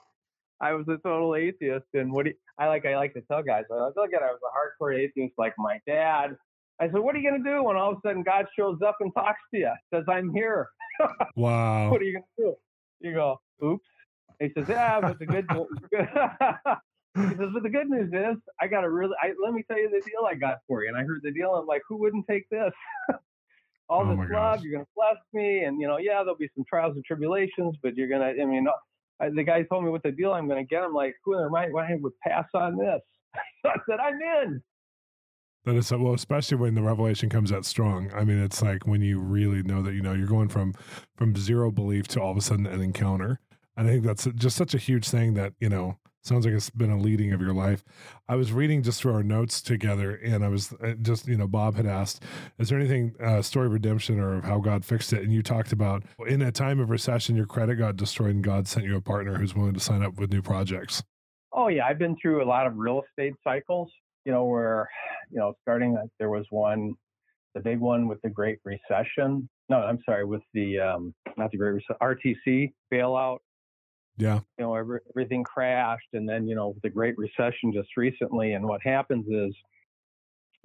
I 0.62 0.74
was 0.74 0.88
a 0.88 0.98
total 0.98 1.36
atheist, 1.36 1.86
and 1.94 2.12
what 2.12 2.24
do 2.24 2.30
you, 2.30 2.36
I 2.58 2.68
like? 2.68 2.86
I 2.86 2.96
like 2.96 3.14
to 3.16 3.22
tell 3.30 3.44
guys. 3.44 3.64
I 3.70 3.76
look 3.76 4.14
at 4.16 4.24
I 4.24 4.32
was 4.32 4.40
a 4.42 4.84
hardcore 4.84 4.98
atheist, 4.98 5.34
like 5.38 5.54
my 5.58 5.80
dad. 5.86 6.38
I 6.80 6.86
said, 6.86 7.00
"What 7.00 7.14
are 7.16 7.20
you 7.20 7.30
going 7.30 7.44
to 7.44 7.50
do 7.50 7.64
when 7.64 7.76
all 7.76 7.92
of 7.92 7.98
a 7.98 8.08
sudden 8.08 8.24
God 8.24 8.46
shows 8.58 8.80
up 8.86 8.96
and 9.02 9.14
talks 9.14 9.42
to 9.54 9.60
you? 9.60 9.72
Says 9.94 10.06
I'm 10.08 10.34
here." 10.34 10.70
wow. 11.36 11.92
what 11.92 12.02
are 12.02 12.06
you 12.06 12.14
going 12.14 12.24
to 12.40 12.44
do? 12.44 12.56
You 13.02 13.14
go, 13.14 13.40
"Oops." 13.64 13.86
He 14.40 14.50
says, 14.56 14.68
"Yeah, 14.70 15.02
but 15.02 15.20
the 15.20 15.26
good." 15.26 15.46
he 15.92 17.36
says, 17.36 17.50
"But 17.54 17.64
the 17.64 17.70
good 17.70 17.90
news 17.90 18.12
is, 18.14 18.38
I 18.60 18.68
got 18.68 18.84
a 18.84 18.90
really. 18.90 19.16
I, 19.22 19.34
let 19.44 19.54
me 19.54 19.64
tell 19.68 19.78
you 19.78 19.90
the 19.90 20.02
deal 20.02 20.26
I 20.30 20.36
got 20.36 20.60
for 20.68 20.84
you." 20.84 20.90
And 20.90 20.98
I 20.98 21.04
heard 21.04 21.22
the 21.24 21.32
deal. 21.32 21.52
I'm 21.52 21.66
like, 21.66 21.82
"Who 21.88 21.98
wouldn't 21.98 22.26
take 22.28 22.50
this?" 22.50 22.72
All 23.88 24.02
oh 24.02 24.16
this 24.16 24.32
love, 24.32 24.64
you're 24.64 24.74
gonna 24.74 24.88
bless 24.96 25.18
me, 25.34 25.64
and 25.64 25.80
you 25.80 25.88
know, 25.88 25.98
yeah, 25.98 26.24
there'll 26.24 26.36
be 26.36 26.50
some 26.56 26.66
trials 26.68 26.96
and 26.96 27.06
tribulations, 27.06 27.76
but 27.84 27.96
you're 27.96 28.10
gonna. 28.10 28.34
I 28.42 28.46
mean, 28.46 28.68
uh, 28.68 28.72
I, 29.24 29.30
the 29.30 29.44
guy 29.44 29.62
told 29.64 29.84
me 29.84 29.92
what 29.92 30.04
the 30.04 30.12
deal 30.12 30.34
I'm 30.34 30.48
gonna 30.48 30.64
get. 30.64 30.84
I'm 30.84 30.94
like, 30.94 31.16
who 31.24 31.40
am 31.40 31.54
I? 31.54 31.68
Why 31.70 31.96
would 32.00 32.14
pass 32.20 32.46
on 32.54 32.78
this? 32.78 33.02
so 33.62 33.70
I 33.70 33.76
said, 33.88 34.00
I'm 34.00 34.20
in. 34.44 34.64
That 35.66 35.76
is 35.76 35.92
well, 35.92 36.14
especially 36.14 36.58
when 36.58 36.76
the 36.76 36.84
revelation 36.84 37.28
comes 37.28 37.52
out 37.52 37.66
strong. 37.66 38.12
I 38.14 38.24
mean, 38.24 38.38
it's 38.38 38.62
like 38.62 38.86
when 38.86 39.02
you 39.02 39.20
really 39.20 39.64
know 39.64 39.82
that 39.82 39.94
you 39.94 40.02
know 40.02 40.14
you're 40.14 40.28
going 40.28 40.48
from 40.48 40.74
from 41.16 41.36
zero 41.36 41.72
belief 41.72 42.08
to 42.10 42.22
all 42.22 42.32
of 42.32 42.38
a 42.38 42.42
sudden 42.42 42.68
an 42.68 42.82
encounter. 42.82 43.40
I 43.78 43.84
think 43.84 44.04
that's 44.04 44.26
just 44.36 44.56
such 44.56 44.74
a 44.74 44.78
huge 44.78 45.10
thing 45.10 45.34
that, 45.34 45.54
you 45.60 45.70
know, 45.70 45.98
sounds 46.26 46.46
like 46.46 46.56
it's 46.56 46.70
been 46.70 46.92
a 46.92 46.98
leading 46.98 47.32
of 47.34 47.42
your 47.42 47.54
life. 47.54 47.84
I 48.28 48.36
was 48.36 48.52
reading 48.52 48.82
just 48.82 49.02
through 49.02 49.14
our 49.14 49.24
notes 49.24 49.62
together, 49.62 50.16
and 50.16 50.44
I 50.44 50.48
was 50.50 50.74
uh, 50.74 50.94
just, 51.02 51.28
you 51.28 51.38
know, 51.38 51.48
Bob 51.48 51.76
had 51.76 51.86
asked, 51.86 52.24
"Is 52.58 52.70
there 52.70 52.80
anything 52.80 53.16
uh, 53.20 53.42
story 53.42 53.68
of 53.68 53.74
redemption 53.74 54.20
or 54.20 54.38
of 54.38 54.44
how 54.44 54.60
God 54.60 54.84
fixed 54.84 55.14
it?" 55.14 55.24
And 55.24 55.32
you 55.32 55.44
talked 55.44 55.72
about 55.72 56.04
in 56.28 56.42
a 56.42 56.52
time 56.52 56.80
of 56.80 56.90
recession, 56.90 57.36
your 57.36 57.46
credit 57.46 57.76
got 57.76 57.96
destroyed, 57.96 58.32
and 58.32 58.44
God 58.44 58.68
sent 58.68 58.86
you 58.86 58.96
a 58.96 59.02
partner 59.02 59.38
who's 59.38 59.56
willing 59.56 59.74
to 59.74 59.80
sign 59.80 60.04
up 60.04 60.18
with 60.20 60.32
new 60.32 60.42
projects. 60.42 61.04
Oh 61.54 61.68
yeah, 61.68 61.86
I've 61.86 62.00
been 62.00 62.16
through 62.22 62.44
a 62.44 62.48
lot 62.48 62.68
of 62.68 62.76
real 62.76 63.02
estate 63.08 63.36
cycles. 63.44 63.92
You 64.26 64.32
know, 64.32 64.46
where, 64.46 64.90
you 65.30 65.38
know, 65.38 65.54
starting 65.62 65.96
there 66.18 66.30
was 66.32 66.46
one, 66.50 66.96
the 67.54 67.62
big 67.62 67.80
one 67.80 68.08
with 68.08 68.20
the 68.24 68.30
Great 68.30 68.58
Recession. 68.66 69.48
No, 69.70 69.78
I'm 69.78 70.00
sorry, 70.04 70.26
with 70.26 70.42
the 70.56 70.80
um, 70.80 71.14
not 71.38 71.52
the 71.52 71.58
Great 71.58 71.74
Recession, 71.74 71.98
RTC 72.02 72.74
bailout 72.92 73.38
yeah. 74.18 74.40
You 74.58 74.66
know, 74.66 74.76
every, 74.76 75.00
everything 75.12 75.44
crashed. 75.44 76.08
And 76.14 76.28
then, 76.28 76.48
you 76.48 76.56
know, 76.56 76.76
the 76.84 76.90
Great 76.90 77.18
Recession 77.18 77.74
just 77.74 77.90
recently. 77.98 78.54
And 78.54 78.66
what 78.66 78.82
happens 78.84 79.26
is 79.28 79.56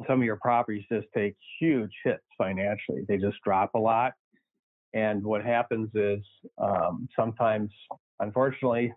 some 0.07 0.21
of 0.21 0.25
your 0.25 0.37
properties 0.37 0.85
just 0.91 1.07
take 1.15 1.35
huge 1.59 1.91
hits 2.05 2.23
financially. 2.39 3.03
They 3.09 3.17
just 3.17 3.39
drop 3.45 3.75
a 3.75 3.79
lot. 3.79 4.13
And 4.95 5.23
what 5.23 5.45
happens 5.45 5.89
is 5.95 6.21
um, 6.59 7.09
sometimes, 7.17 7.71
unfortunately, 8.19 8.93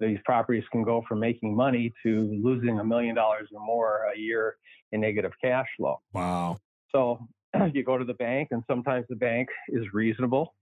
these 0.00 0.18
properties 0.24 0.64
can 0.72 0.82
go 0.82 1.04
from 1.08 1.20
making 1.20 1.54
money 1.54 1.92
to 2.02 2.40
losing 2.42 2.78
a 2.80 2.84
million 2.84 3.14
dollars 3.14 3.48
or 3.52 3.64
more 3.64 4.10
a 4.14 4.18
year 4.18 4.56
in 4.92 5.00
negative 5.00 5.32
cash 5.42 5.66
flow. 5.76 6.00
Wow. 6.12 6.58
So 6.90 7.26
you 7.72 7.84
go 7.84 7.98
to 7.98 8.04
the 8.04 8.14
bank, 8.14 8.48
and 8.50 8.62
sometimes 8.66 9.06
the 9.08 9.16
bank 9.16 9.48
is 9.68 9.84
reasonable 9.92 10.54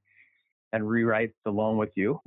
and 0.72 0.83
rewrites 0.83 1.35
the 1.44 1.50
loan 1.52 1.76
with 1.76 1.90
you. 1.94 2.18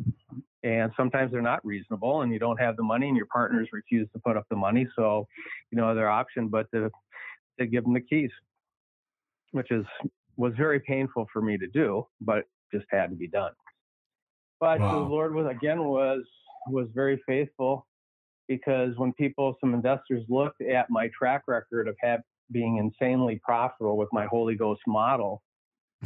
And 0.67 0.91
sometimes 0.97 1.31
they're 1.31 1.41
not 1.41 1.63
reasonable 1.65 2.23
and 2.23 2.33
you 2.33 2.39
don't 2.39 2.59
have 2.59 2.75
the 2.75 2.83
money 2.83 3.07
and 3.07 3.15
your 3.15 3.27
partners 3.27 3.69
refuse 3.71 4.09
to 4.11 4.19
put 4.19 4.35
up 4.35 4.45
the 4.49 4.55
money. 4.57 4.85
So, 4.97 5.25
you 5.71 5.77
know, 5.77 5.89
other 5.89 6.09
option 6.09 6.49
but 6.49 6.67
to, 6.73 6.89
to 7.57 7.65
give 7.65 7.85
them 7.85 7.93
the 7.93 8.01
keys, 8.01 8.31
which 9.51 9.71
is 9.71 9.85
was 10.35 10.53
very 10.57 10.81
painful 10.81 11.25
for 11.31 11.41
me 11.41 11.57
to 11.57 11.67
do, 11.67 12.05
but 12.21 12.43
just 12.73 12.85
had 12.91 13.09
to 13.11 13.15
be 13.15 13.27
done. 13.27 13.53
But 14.59 14.81
wow. 14.81 14.91
the 14.91 15.05
Lord 15.05 15.33
was 15.33 15.47
again 15.49 15.85
was 15.85 16.23
was 16.67 16.87
very 16.93 17.21
faithful 17.25 17.87
because 18.47 18.97
when 18.97 19.13
people, 19.13 19.55
some 19.61 19.73
investors 19.73 20.23
looked 20.29 20.61
at 20.61 20.89
my 20.89 21.09
track 21.17 21.43
record 21.47 21.87
of 21.87 21.95
have, 22.01 22.21
being 22.51 22.77
insanely 22.77 23.39
profitable 23.43 23.97
with 23.97 24.09
my 24.13 24.25
Holy 24.25 24.55
Ghost 24.55 24.81
model, 24.87 25.43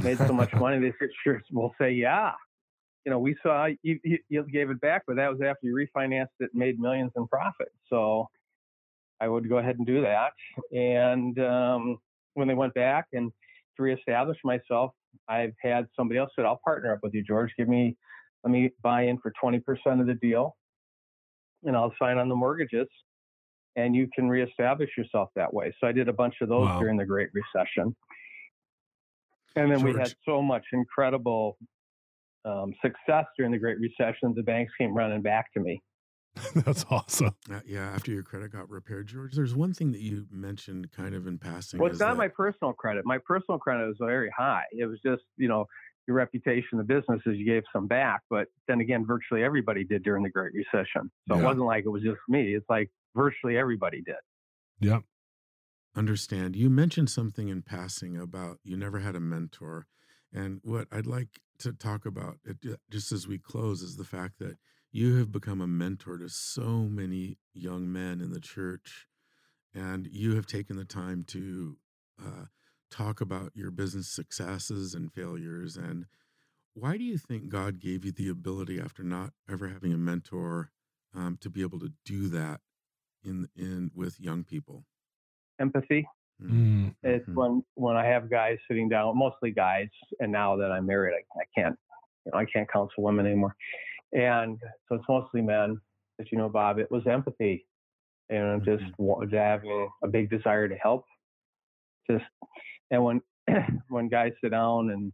made 0.03 0.17
so 0.17 0.33
much 0.33 0.53
money. 0.55 0.79
They 0.79 0.93
said, 0.99 1.09
sure, 1.23 1.41
we'll 1.51 1.73
say, 1.79 1.91
yeah. 1.91 2.31
You 3.05 3.11
know, 3.11 3.19
we 3.19 3.35
saw 3.41 3.67
you, 3.81 3.99
you 4.03 4.43
gave 4.51 4.69
it 4.69 4.79
back, 4.79 5.03
but 5.07 5.15
that 5.15 5.31
was 5.31 5.41
after 5.41 5.65
you 5.67 5.73
refinanced 5.73 6.27
it 6.39 6.51
and 6.53 6.59
made 6.59 6.79
millions 6.79 7.11
in 7.15 7.27
profit. 7.27 7.69
So 7.89 8.27
I 9.19 9.27
would 9.27 9.49
go 9.49 9.57
ahead 9.57 9.77
and 9.77 9.87
do 9.87 10.01
that. 10.01 10.33
And 10.71 11.37
um, 11.39 11.97
when 12.35 12.47
they 12.47 12.53
went 12.53 12.73
back 12.73 13.07
and 13.13 13.31
to 13.77 13.83
reestablish 13.83 14.37
myself, 14.43 14.91
I've 15.27 15.53
had 15.61 15.87
somebody 15.95 16.19
else 16.19 16.31
said, 16.35 16.45
I'll 16.45 16.61
partner 16.63 16.93
up 16.93 16.99
with 17.03 17.13
you, 17.13 17.23
George. 17.23 17.51
Give 17.57 17.67
me, 17.67 17.95
let 18.43 18.51
me 18.51 18.71
buy 18.83 19.03
in 19.03 19.17
for 19.17 19.33
20% 19.43 19.61
of 19.99 20.07
the 20.07 20.15
deal 20.15 20.55
and 21.63 21.75
I'll 21.75 21.93
sign 21.99 22.17
on 22.17 22.29
the 22.29 22.35
mortgages 22.35 22.87
and 23.75 23.95
you 23.95 24.07
can 24.13 24.27
reestablish 24.29 24.89
yourself 24.97 25.29
that 25.35 25.53
way. 25.53 25.73
So 25.79 25.87
I 25.87 25.91
did 25.91 26.09
a 26.09 26.13
bunch 26.13 26.35
of 26.41 26.49
those 26.49 26.67
wow. 26.67 26.79
during 26.79 26.97
the 26.97 27.05
Great 27.05 27.29
Recession. 27.33 27.95
And 29.55 29.71
then 29.71 29.79
George. 29.79 29.93
we 29.93 29.99
had 29.99 30.13
so 30.25 30.41
much 30.41 30.65
incredible 30.73 31.57
um, 32.45 32.73
success 32.81 33.25
during 33.37 33.51
the 33.51 33.57
Great 33.57 33.77
Recession. 33.79 34.33
The 34.35 34.43
banks 34.43 34.71
came 34.77 34.93
running 34.95 35.21
back 35.21 35.53
to 35.53 35.59
me. 35.59 35.81
That's 36.55 36.85
awesome. 36.89 37.35
Uh, 37.51 37.59
yeah, 37.65 37.89
after 37.93 38.11
your 38.11 38.23
credit 38.23 38.51
got 38.53 38.69
repaired, 38.69 39.07
George, 39.07 39.33
there's 39.35 39.53
one 39.53 39.73
thing 39.73 39.91
that 39.91 39.99
you 40.01 40.25
mentioned 40.31 40.91
kind 40.91 41.13
of 41.13 41.27
in 41.27 41.37
passing. 41.37 41.79
Well, 41.79 41.89
it's 41.91 41.99
not 41.99 42.11
that- 42.11 42.17
my 42.17 42.29
personal 42.29 42.73
credit. 42.73 43.05
My 43.05 43.17
personal 43.17 43.59
credit 43.59 43.85
was 43.87 43.97
very 43.99 44.31
high. 44.35 44.63
It 44.71 44.85
was 44.85 44.99
just, 45.05 45.23
you 45.37 45.47
know, 45.49 45.65
your 46.07 46.15
reputation, 46.15 46.77
the 46.77 46.83
businesses, 46.83 47.37
you 47.37 47.45
gave 47.45 47.63
some 47.73 47.85
back. 47.87 48.21
But 48.29 48.47
then 48.67 48.79
again, 48.79 49.05
virtually 49.05 49.43
everybody 49.43 49.83
did 49.83 50.03
during 50.03 50.23
the 50.23 50.29
Great 50.29 50.53
Recession. 50.53 51.11
So 51.27 51.35
Yeah. 51.35 51.41
it 51.41 51.43
wasn't 51.43 51.65
like 51.65 51.85
it 51.85 51.89
was 51.89 52.01
just 52.01 52.19
me. 52.29 52.55
It's 52.55 52.65
like 52.69 52.89
virtually 53.15 53.57
everybody 53.57 54.01
did. 54.01 54.15
Yep. 54.79 55.03
understand. 55.95 56.55
You 56.55 56.69
mentioned 56.69 57.09
something 57.09 57.49
in 57.49 57.61
passing 57.61 58.15
about 58.17 58.59
you 58.63 58.77
never 58.77 58.99
had 58.99 59.15
a 59.15 59.19
mentor. 59.19 59.85
And 60.33 60.61
what 60.63 60.87
I'd 60.91 61.05
like 61.05 61.41
to 61.59 61.73
talk 61.73 62.05
about, 62.05 62.37
just 62.89 63.11
as 63.11 63.27
we 63.27 63.37
close, 63.37 63.81
is 63.81 63.97
the 63.97 64.03
fact 64.03 64.39
that 64.39 64.57
you 64.91 65.17
have 65.17 65.31
become 65.31 65.61
a 65.61 65.67
mentor 65.67 66.17
to 66.17 66.29
so 66.29 66.87
many 66.89 67.37
young 67.53 67.91
men 67.91 68.21
in 68.21 68.31
the 68.31 68.39
church. 68.39 69.07
And 69.73 70.07
you 70.11 70.35
have 70.35 70.47
taken 70.47 70.75
the 70.75 70.85
time 70.85 71.23
to 71.27 71.77
uh, 72.21 72.45
talk 72.89 73.21
about 73.21 73.51
your 73.55 73.71
business 73.71 74.09
successes 74.09 74.93
and 74.93 75.11
failures. 75.11 75.77
And 75.77 76.05
why 76.73 76.97
do 76.97 77.03
you 77.03 77.17
think 77.17 77.49
God 77.49 77.79
gave 77.79 78.05
you 78.05 78.11
the 78.11 78.29
ability, 78.29 78.79
after 78.79 79.03
not 79.03 79.31
ever 79.49 79.69
having 79.69 79.93
a 79.93 79.97
mentor, 79.97 80.71
um, 81.15 81.37
to 81.41 81.49
be 81.49 81.61
able 81.61 81.79
to 81.79 81.91
do 82.05 82.27
that 82.29 82.61
in 83.23 83.47
in 83.55 83.91
with 83.93 84.19
young 84.19 84.43
people? 84.43 84.85
Empathy. 85.59 86.07
Mm. 86.41 86.95
It's 87.03 87.27
Mhm. 87.27 87.35
when 87.35 87.63
when 87.75 87.95
I 87.95 88.05
have 88.05 88.29
guys 88.29 88.57
sitting 88.67 88.89
down, 88.89 89.17
mostly 89.17 89.51
guys, 89.51 89.89
and 90.19 90.31
now 90.31 90.55
that 90.55 90.71
I'm 90.71 90.85
married, 90.85 91.13
I, 91.13 91.39
I 91.39 91.43
can't, 91.55 91.77
you 92.25 92.31
know, 92.31 92.39
I 92.39 92.45
can't 92.45 92.69
counsel 92.71 93.03
women 93.03 93.25
anymore, 93.25 93.55
and 94.13 94.59
so 94.87 94.95
it's 94.95 95.05
mostly 95.07 95.41
men. 95.41 95.79
But 96.17 96.31
you 96.31 96.37
know, 96.37 96.49
Bob, 96.49 96.79
it 96.79 96.89
was 96.91 97.05
empathy, 97.07 97.65
and 98.29 98.63
just 98.65 98.83
wa- 98.97 99.23
having 99.31 99.89
a 100.03 100.07
big 100.07 100.29
desire 100.29 100.67
to 100.67 100.75
help. 100.75 101.05
Just 102.09 102.25
and 102.89 103.03
when 103.03 103.21
when 103.89 104.09
guys 104.09 104.33
sit 104.41 104.49
down 104.49 104.91
and 104.91 105.13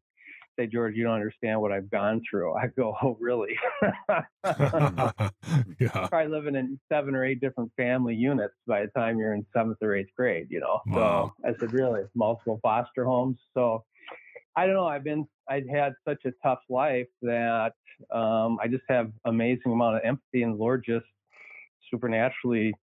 say, 0.58 0.68
George, 0.68 0.96
you 0.96 1.04
don't 1.04 1.14
understand 1.14 1.62
what 1.62 1.72
I've 1.72 1.90
gone 1.90 2.22
through, 2.30 2.54
I 2.54 2.68
go, 2.68 2.96
Oh, 3.02 3.18
really? 3.20 3.58
yeah. 4.44 6.08
Probably 6.08 6.28
living 6.28 6.56
in 6.56 6.80
seven 6.92 7.16
or 7.16 7.26
eight 7.26 7.42
different 7.42 7.72
family 7.78 8.16
units 8.16 8.54
by 8.66 8.82
the 8.82 8.88
time 8.88 9.18
you're 9.18 9.34
in 9.34 9.46
seventh 9.56 9.78
or 9.82 9.96
eighth 9.96 10.10
grade, 10.16 10.48
you 10.50 10.60
know. 10.60 10.82
Wow. 10.88 11.34
So 11.42 11.50
I 11.50 11.54
said, 11.60 11.74
really, 11.74 12.04
multiple 12.16 12.60
foster 12.62 13.06
homes. 13.06 13.38
So 13.54 13.84
I 14.56 14.66
don't 14.66 14.76
know. 14.76 14.88
I've 14.88 15.04
been, 15.04 15.28
I'd 15.48 15.70
had 15.70 15.94
such 16.08 16.26
a 16.26 16.32
tough 16.44 16.60
life 16.70 17.08
that 17.22 17.74
um, 18.12 18.58
I 18.62 18.68
just 18.68 18.84
have 18.90 19.12
amazing 19.26 19.72
amount 19.72 19.98
of 19.98 20.02
empathy, 20.04 20.44
and 20.44 20.54
the 20.56 20.58
Lord 20.58 20.84
just 20.86 21.06
supernaturally, 21.92 22.74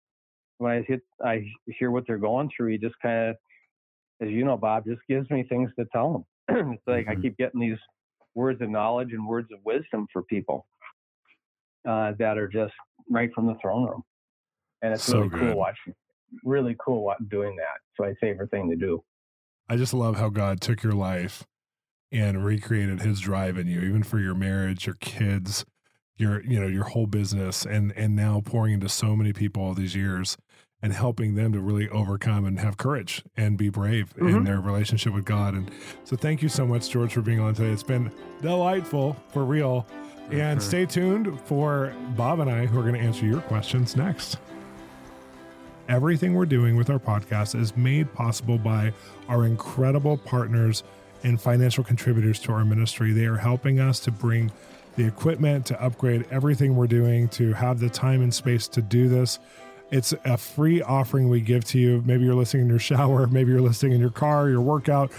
when 0.59 0.73
I 0.73 0.83
hit, 0.83 1.03
I 1.23 1.47
hear 1.67 1.91
what 1.91 2.07
they're 2.07 2.19
going 2.19 2.51
through. 2.57 2.71
He 2.71 2.79
just 2.79 2.95
kind 3.03 3.31
of, 3.31 3.37
as 4.21 4.29
you 4.31 4.45
know, 4.45 4.57
Bob, 4.57 4.85
just 4.87 5.01
gives 5.09 5.29
me 5.31 5.43
things 5.43 5.71
to 5.79 5.85
tell 5.93 6.13
them. 6.13 6.25
it's 6.75 6.83
like 6.87 7.09
I 7.09 7.15
Mhm. 7.15 7.23
keep 7.23 7.37
getting 7.37 7.61
these 7.61 7.79
words 8.35 8.61
of 8.63 8.71
knowledge 8.71 9.13
and 9.13 9.27
words 9.27 9.49
of 9.53 9.61
wisdom 9.65 10.07
for 10.13 10.23
people 10.23 10.67
uh, 11.89 12.13
that 12.19 12.39
are 12.39 12.49
just 12.49 12.75
right 13.11 13.31
from 13.35 13.47
the 13.47 13.55
throne 13.61 13.89
room, 13.89 14.03
and 14.83 14.95
it's 14.95 15.05
So 15.05 15.19
really 15.19 15.31
good. 15.31 15.41
cool 15.41 15.57
watching. 15.59 15.95
Really 16.45 16.77
cool 16.85 17.15
doing 17.29 17.57
that. 17.57 17.77
It's 17.91 18.01
my 18.01 18.15
favorite 18.21 18.51
thing 18.51 18.71
to 18.71 18.77
do. 18.77 19.05
I 19.69 19.77
just 19.77 19.95
love 19.95 20.17
how 20.17 20.29
God 20.31 20.61
took 20.61 20.83
your 20.83 20.93
life 20.93 21.45
and 22.13 22.45
recreated 22.45 23.01
his 23.03 23.21
drive 23.21 23.59
in 23.59 23.67
you, 23.67 23.81
even 23.83 24.03
for 24.03 24.19
your 24.19 24.35
marriage, 24.35 24.87
your 24.87 24.97
kids, 24.97 25.65
your 26.17 26.43
you 26.45 26.61
know, 26.61 26.67
your 26.69 26.85
whole 26.85 27.07
business 27.07 27.67
and 27.67 27.93
and 27.93 28.17
now 28.17 28.41
pouring 28.45 28.75
into 28.75 28.89
so 28.89 29.17
many 29.17 29.33
people 29.33 29.63
all 29.63 29.75
these 29.75 29.97
years 29.97 30.37
and 30.85 30.93
helping 30.93 31.35
them 31.35 31.51
to 31.51 31.61
really 31.61 31.89
overcome 31.89 32.45
and 32.45 32.61
have 32.61 32.77
courage 32.77 33.25
and 33.39 33.57
be 33.57 33.71
brave 33.71 34.13
in 34.19 34.27
Mhm. 34.27 34.45
their 34.45 34.61
relationship 34.61 35.15
with 35.15 35.25
God. 35.25 35.55
And 35.55 35.71
so 36.05 36.15
thank 36.15 36.43
you 36.43 36.51
so 36.51 36.67
much, 36.67 36.91
George, 36.91 37.15
for 37.15 37.23
being 37.23 37.41
on 37.41 37.55
today. 37.55 37.71
It's 37.71 37.83
been 37.83 38.11
delightful 38.43 39.17
for 39.33 39.47
real. 39.47 39.87
And 40.31 40.61
Mhm. 40.61 40.63
stay 40.63 40.85
tuned 40.85 41.41
for 41.47 41.95
Bob 42.19 42.39
and 42.41 42.51
I, 42.51 42.67
who 42.67 42.79
are 42.79 42.83
going 42.83 42.97
to 42.97 43.01
answer 43.01 43.25
your 43.25 43.41
questions 43.41 43.97
next. 43.97 44.37
Everything 45.89 46.35
we're 46.35 46.45
doing 46.45 46.77
with 46.77 46.91
our 46.91 46.99
podcast 46.99 47.59
is 47.59 47.75
made 47.79 48.13
possible 48.13 48.59
by 48.59 48.93
our 49.27 49.47
incredible 49.47 50.19
partners 50.19 50.83
and 51.23 51.41
financial 51.41 51.83
contributors 51.83 52.39
to 52.41 52.53
our 52.53 52.65
ministry. 52.67 53.13
They 53.13 53.25
are 53.25 53.39
helping 53.39 53.81
us 53.81 54.01
to 54.01 54.11
bring 54.11 54.51
the 54.97 55.07
equipment, 55.07 55.65
to 55.67 55.83
upgrade 55.83 56.27
everything 56.31 56.77
we're 56.77 56.87
doing, 56.87 57.29
to 57.29 57.55
have 57.55 57.81
the 57.81 57.89
time 57.89 58.21
and 58.21 58.35
space 58.35 58.69
to 58.69 58.83
do 58.83 59.09
this. 59.09 59.39
It's 59.95 60.13
a 60.25 60.37
free 60.37 60.83
offering 60.83 61.29
we 61.29 61.41
give 61.41 61.65
to 61.67 61.79
you. 61.79 62.03
Maybe 62.05 62.25
you're 62.25 62.35
listening 62.35 62.65
in 62.65 62.69
your 62.69 62.81
shower, 62.81 63.27
maybe 63.29 63.53
you're 63.53 63.61
listening 63.61 63.93
in 63.93 64.01
your 64.01 64.11
car, 64.11 64.49
your 64.49 64.61
workout. 64.61 65.13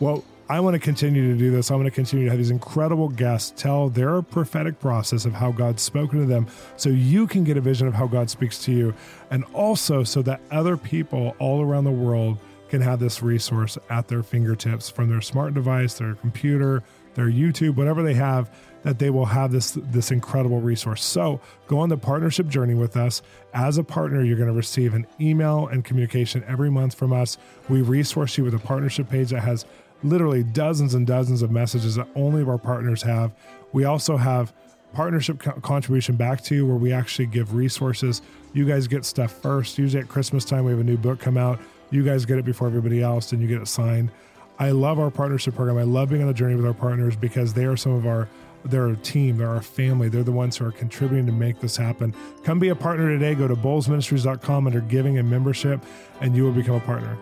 Well, 0.00 0.24
I 0.48 0.58
want 0.60 0.72
to 0.72 0.80
continue 0.80 1.30
to 1.30 1.38
do 1.38 1.50
this. 1.50 1.70
I 1.70 1.74
want 1.74 1.84
to 1.84 1.90
continue 1.90 2.24
to 2.24 2.30
have 2.30 2.38
these 2.38 2.50
incredible 2.50 3.10
guests 3.10 3.52
tell 3.54 3.90
their 3.90 4.22
prophetic 4.22 4.80
process 4.80 5.26
of 5.26 5.34
how 5.34 5.52
God's 5.52 5.82
spoken 5.82 6.18
to 6.20 6.24
them 6.24 6.46
so 6.78 6.88
you 6.88 7.26
can 7.26 7.44
get 7.44 7.58
a 7.58 7.60
vision 7.60 7.86
of 7.86 7.92
how 7.92 8.06
God 8.06 8.30
speaks 8.30 8.64
to 8.64 8.72
you. 8.72 8.94
And 9.30 9.44
also 9.52 10.02
so 10.02 10.22
that 10.22 10.40
other 10.50 10.78
people 10.78 11.36
all 11.38 11.60
around 11.60 11.84
the 11.84 11.90
world 11.90 12.38
can 12.70 12.80
have 12.80 13.00
this 13.00 13.22
resource 13.22 13.76
at 13.90 14.08
their 14.08 14.22
fingertips 14.22 14.88
from 14.88 15.10
their 15.10 15.20
smart 15.20 15.52
device, 15.52 15.92
their 15.92 16.14
computer, 16.14 16.82
their 17.16 17.28
YouTube, 17.30 17.76
whatever 17.76 18.02
they 18.02 18.14
have, 18.14 18.50
that 18.82 18.98
they 18.98 19.10
will 19.10 19.26
have 19.26 19.52
this 19.52 19.72
this 19.76 20.10
incredible 20.10 20.60
resource. 20.60 21.04
So 21.04 21.40
go 21.66 21.78
on 21.78 21.88
the 21.88 21.96
partnership 21.96 22.48
journey 22.48 22.74
with 22.74 22.96
us. 22.96 23.22
As 23.54 23.78
a 23.78 23.84
partner, 23.84 24.22
you're 24.22 24.36
going 24.36 24.48
to 24.48 24.54
receive 24.54 24.94
an 24.94 25.06
email 25.20 25.68
and 25.68 25.84
communication 25.84 26.44
every 26.46 26.70
month 26.70 26.94
from 26.94 27.12
us. 27.12 27.38
We 27.68 27.82
resource 27.82 28.36
you 28.38 28.44
with 28.44 28.54
a 28.54 28.58
partnership 28.58 29.08
page 29.08 29.30
that 29.30 29.40
has 29.40 29.64
literally 30.02 30.42
dozens 30.42 30.94
and 30.94 31.06
dozens 31.06 31.42
of 31.42 31.50
messages 31.50 31.94
that 31.94 32.08
only 32.16 32.42
of 32.42 32.48
our 32.48 32.58
partners 32.58 33.02
have. 33.02 33.32
We 33.72 33.84
also 33.84 34.16
have 34.16 34.52
partnership 34.92 35.38
co- 35.38 35.52
contribution 35.60 36.16
back 36.16 36.42
to 36.44 36.54
you 36.54 36.66
where 36.66 36.76
we 36.76 36.92
actually 36.92 37.26
give 37.26 37.54
resources. 37.54 38.20
You 38.52 38.66
guys 38.66 38.88
get 38.88 39.04
stuff 39.04 39.32
first. 39.32 39.78
Usually 39.78 40.02
at 40.02 40.08
Christmas 40.08 40.44
time, 40.44 40.64
we 40.64 40.72
have 40.72 40.80
a 40.80 40.84
new 40.84 40.96
book 40.96 41.20
come 41.20 41.36
out. 41.36 41.60
You 41.90 42.04
guys 42.04 42.24
get 42.26 42.38
it 42.38 42.44
before 42.44 42.66
everybody 42.66 43.02
else 43.02 43.32
and 43.32 43.40
you 43.40 43.48
get 43.48 43.62
it 43.62 43.68
signed. 43.68 44.10
I 44.58 44.70
love 44.70 44.98
our 44.98 45.10
partnership 45.10 45.54
program. 45.54 45.78
I 45.78 45.82
love 45.82 46.10
being 46.10 46.22
on 46.22 46.28
the 46.28 46.34
journey 46.34 46.54
with 46.54 46.66
our 46.66 46.74
partners 46.74 47.16
because 47.16 47.54
they 47.54 47.64
are 47.64 47.76
some 47.76 47.92
of 47.92 48.06
our 48.06 48.28
they're 48.64 48.88
a 48.88 48.96
team, 48.96 49.38
they're 49.38 49.48
our 49.48 49.62
family. 49.62 50.08
They're 50.08 50.22
the 50.22 50.32
ones 50.32 50.56
who 50.56 50.66
are 50.66 50.72
contributing 50.72 51.26
to 51.26 51.32
make 51.32 51.60
this 51.60 51.76
happen. 51.76 52.14
Come 52.44 52.58
be 52.58 52.68
a 52.68 52.74
partner 52.74 53.08
today. 53.08 53.34
Go 53.34 53.48
to 53.48 53.56
bolzministries.com 53.56 54.66
under 54.66 54.80
giving 54.80 55.18
and 55.18 55.28
membership, 55.28 55.84
and 56.20 56.36
you 56.36 56.44
will 56.44 56.52
become 56.52 56.76
a 56.76 56.80
partner. 56.80 57.18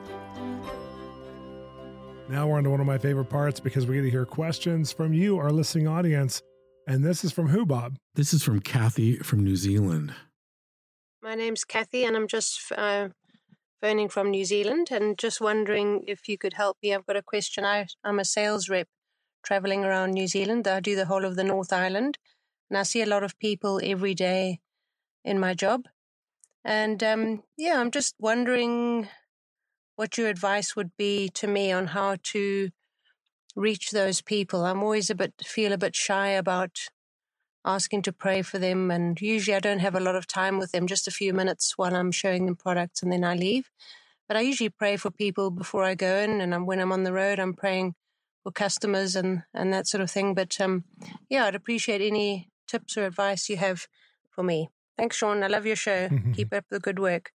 Now 2.28 2.46
we're 2.46 2.58
on 2.58 2.64
to 2.64 2.70
one 2.70 2.80
of 2.80 2.86
my 2.86 2.98
favorite 2.98 3.24
parts 3.24 3.58
because 3.58 3.86
we 3.86 3.96
get 3.96 4.02
to 4.02 4.10
hear 4.10 4.24
questions 4.24 4.92
from 4.92 5.12
you, 5.12 5.38
our 5.38 5.50
listening 5.50 5.88
audience. 5.88 6.42
And 6.86 7.04
this 7.04 7.24
is 7.24 7.32
from 7.32 7.48
who, 7.48 7.66
Bob? 7.66 7.96
This 8.14 8.32
is 8.32 8.42
from 8.42 8.60
Kathy 8.60 9.16
from 9.16 9.42
New 9.42 9.56
Zealand. 9.56 10.14
My 11.22 11.34
name's 11.34 11.64
Kathy, 11.64 12.04
and 12.04 12.16
I'm 12.16 12.28
just 12.28 12.60
uh, 12.76 13.08
phoning 13.80 14.08
from 14.08 14.30
New 14.30 14.44
Zealand 14.44 14.88
and 14.90 15.18
just 15.18 15.40
wondering 15.40 16.04
if 16.06 16.28
you 16.28 16.38
could 16.38 16.54
help 16.54 16.78
me. 16.82 16.94
I've 16.94 17.06
got 17.06 17.16
a 17.16 17.22
question. 17.22 17.64
I, 17.64 17.86
I'm 18.04 18.18
a 18.18 18.24
sales 18.24 18.68
rep 18.68 18.88
traveling 19.42 19.84
around 19.84 20.12
New 20.12 20.26
Zealand. 20.26 20.66
I 20.68 20.80
do 20.80 20.96
the 20.96 21.06
whole 21.06 21.24
of 21.24 21.36
the 21.36 21.44
North 21.44 21.72
Island, 21.72 22.18
and 22.68 22.78
I 22.78 22.82
see 22.82 23.02
a 23.02 23.06
lot 23.06 23.22
of 23.22 23.38
people 23.38 23.80
every 23.82 24.14
day 24.14 24.60
in 25.24 25.38
my 25.38 25.54
job. 25.54 25.86
And 26.64 27.02
um, 27.02 27.42
yeah, 27.56 27.80
I'm 27.80 27.90
just 27.90 28.14
wondering 28.18 29.08
what 29.96 30.16
your 30.18 30.28
advice 30.28 30.76
would 30.76 30.96
be 30.96 31.28
to 31.34 31.46
me 31.46 31.72
on 31.72 31.88
how 31.88 32.16
to 32.22 32.70
reach 33.56 33.90
those 33.90 34.20
people. 34.20 34.64
I'm 34.64 34.82
always 34.82 35.10
a 35.10 35.14
bit 35.14 35.34
feel 35.44 35.72
a 35.72 35.78
bit 35.78 35.96
shy 35.96 36.28
about 36.28 36.78
asking 37.64 38.02
to 38.02 38.12
pray 38.12 38.42
for 38.42 38.58
them. 38.58 38.90
And 38.90 39.20
usually 39.20 39.54
I 39.54 39.60
don't 39.60 39.80
have 39.80 39.94
a 39.94 40.00
lot 40.00 40.16
of 40.16 40.26
time 40.26 40.58
with 40.58 40.72
them, 40.72 40.86
just 40.86 41.08
a 41.08 41.12
few 41.12 41.32
minutes 41.32 41.76
while 41.76 41.94
I'm 41.94 42.12
showing 42.12 42.46
them 42.46 42.56
products 42.56 43.02
and 43.02 43.12
then 43.12 43.24
I 43.24 43.34
leave. 43.34 43.70
But 44.28 44.36
I 44.36 44.40
usually 44.40 44.70
pray 44.70 44.96
for 44.96 45.10
people 45.10 45.50
before 45.50 45.84
I 45.84 45.94
go 45.94 46.16
in. 46.16 46.40
And 46.40 46.54
I'm, 46.54 46.64
when 46.64 46.80
I'm 46.80 46.92
on 46.92 47.02
the 47.04 47.12
road, 47.12 47.38
I'm 47.38 47.54
praying 47.54 47.94
for 48.42 48.52
customers 48.52 49.16
and, 49.16 49.42
and 49.54 49.72
that 49.72 49.86
sort 49.86 50.00
of 50.00 50.10
thing. 50.10 50.34
But 50.34 50.60
um, 50.60 50.84
yeah, 51.28 51.46
I'd 51.46 51.54
appreciate 51.54 52.00
any 52.00 52.48
tips 52.68 52.96
or 52.96 53.04
advice 53.04 53.48
you 53.48 53.56
have 53.56 53.86
for 54.30 54.42
me. 54.42 54.68
Thanks, 54.96 55.16
Shawn. 55.16 55.42
I 55.42 55.48
love 55.48 55.66
your 55.66 55.76
show. 55.76 56.08
Keep 56.34 56.52
up 56.52 56.64
the 56.70 56.80
good 56.80 56.98
work. 56.98 57.32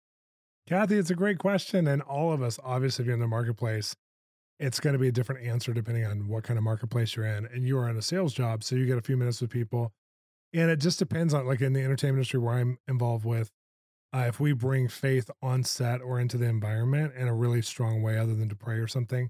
Kathy, 0.67 0.97
it's 0.97 1.09
a 1.09 1.15
great 1.15 1.37
question. 1.37 1.87
And 1.87 2.01
all 2.01 2.31
of 2.31 2.41
us, 2.41 2.59
obviously, 2.63 3.03
if 3.03 3.07
you're 3.07 3.15
in 3.15 3.19
the 3.19 3.27
marketplace, 3.27 3.95
it's 4.59 4.79
going 4.79 4.93
to 4.93 4.99
be 4.99 5.07
a 5.07 5.11
different 5.11 5.45
answer 5.45 5.73
depending 5.73 6.05
on 6.05 6.27
what 6.27 6.43
kind 6.43 6.57
of 6.57 6.63
marketplace 6.63 7.15
you're 7.15 7.25
in. 7.25 7.47
And 7.47 7.67
you 7.67 7.77
are 7.79 7.89
in 7.89 7.97
a 7.97 8.01
sales 8.01 8.33
job. 8.33 8.63
So 8.63 8.75
you 8.75 8.85
get 8.85 8.97
a 8.97 9.01
few 9.01 9.17
minutes 9.17 9.41
with 9.41 9.49
people. 9.49 9.91
And 10.53 10.69
it 10.69 10.79
just 10.79 10.99
depends 10.99 11.33
on, 11.33 11.47
like 11.47 11.61
in 11.61 11.73
the 11.73 11.81
entertainment 11.81 12.19
industry 12.19 12.39
where 12.39 12.55
I'm 12.55 12.77
involved 12.87 13.25
with, 13.25 13.51
uh, 14.13 14.25
if 14.27 14.39
we 14.39 14.51
bring 14.51 14.87
faith 14.89 15.29
on 15.41 15.63
set 15.63 16.01
or 16.01 16.19
into 16.19 16.37
the 16.37 16.45
environment 16.45 17.13
in 17.15 17.27
a 17.27 17.33
really 17.33 17.61
strong 17.61 18.01
way, 18.01 18.17
other 18.17 18.35
than 18.35 18.49
to 18.49 18.55
pray 18.55 18.75
or 18.75 18.87
something, 18.87 19.29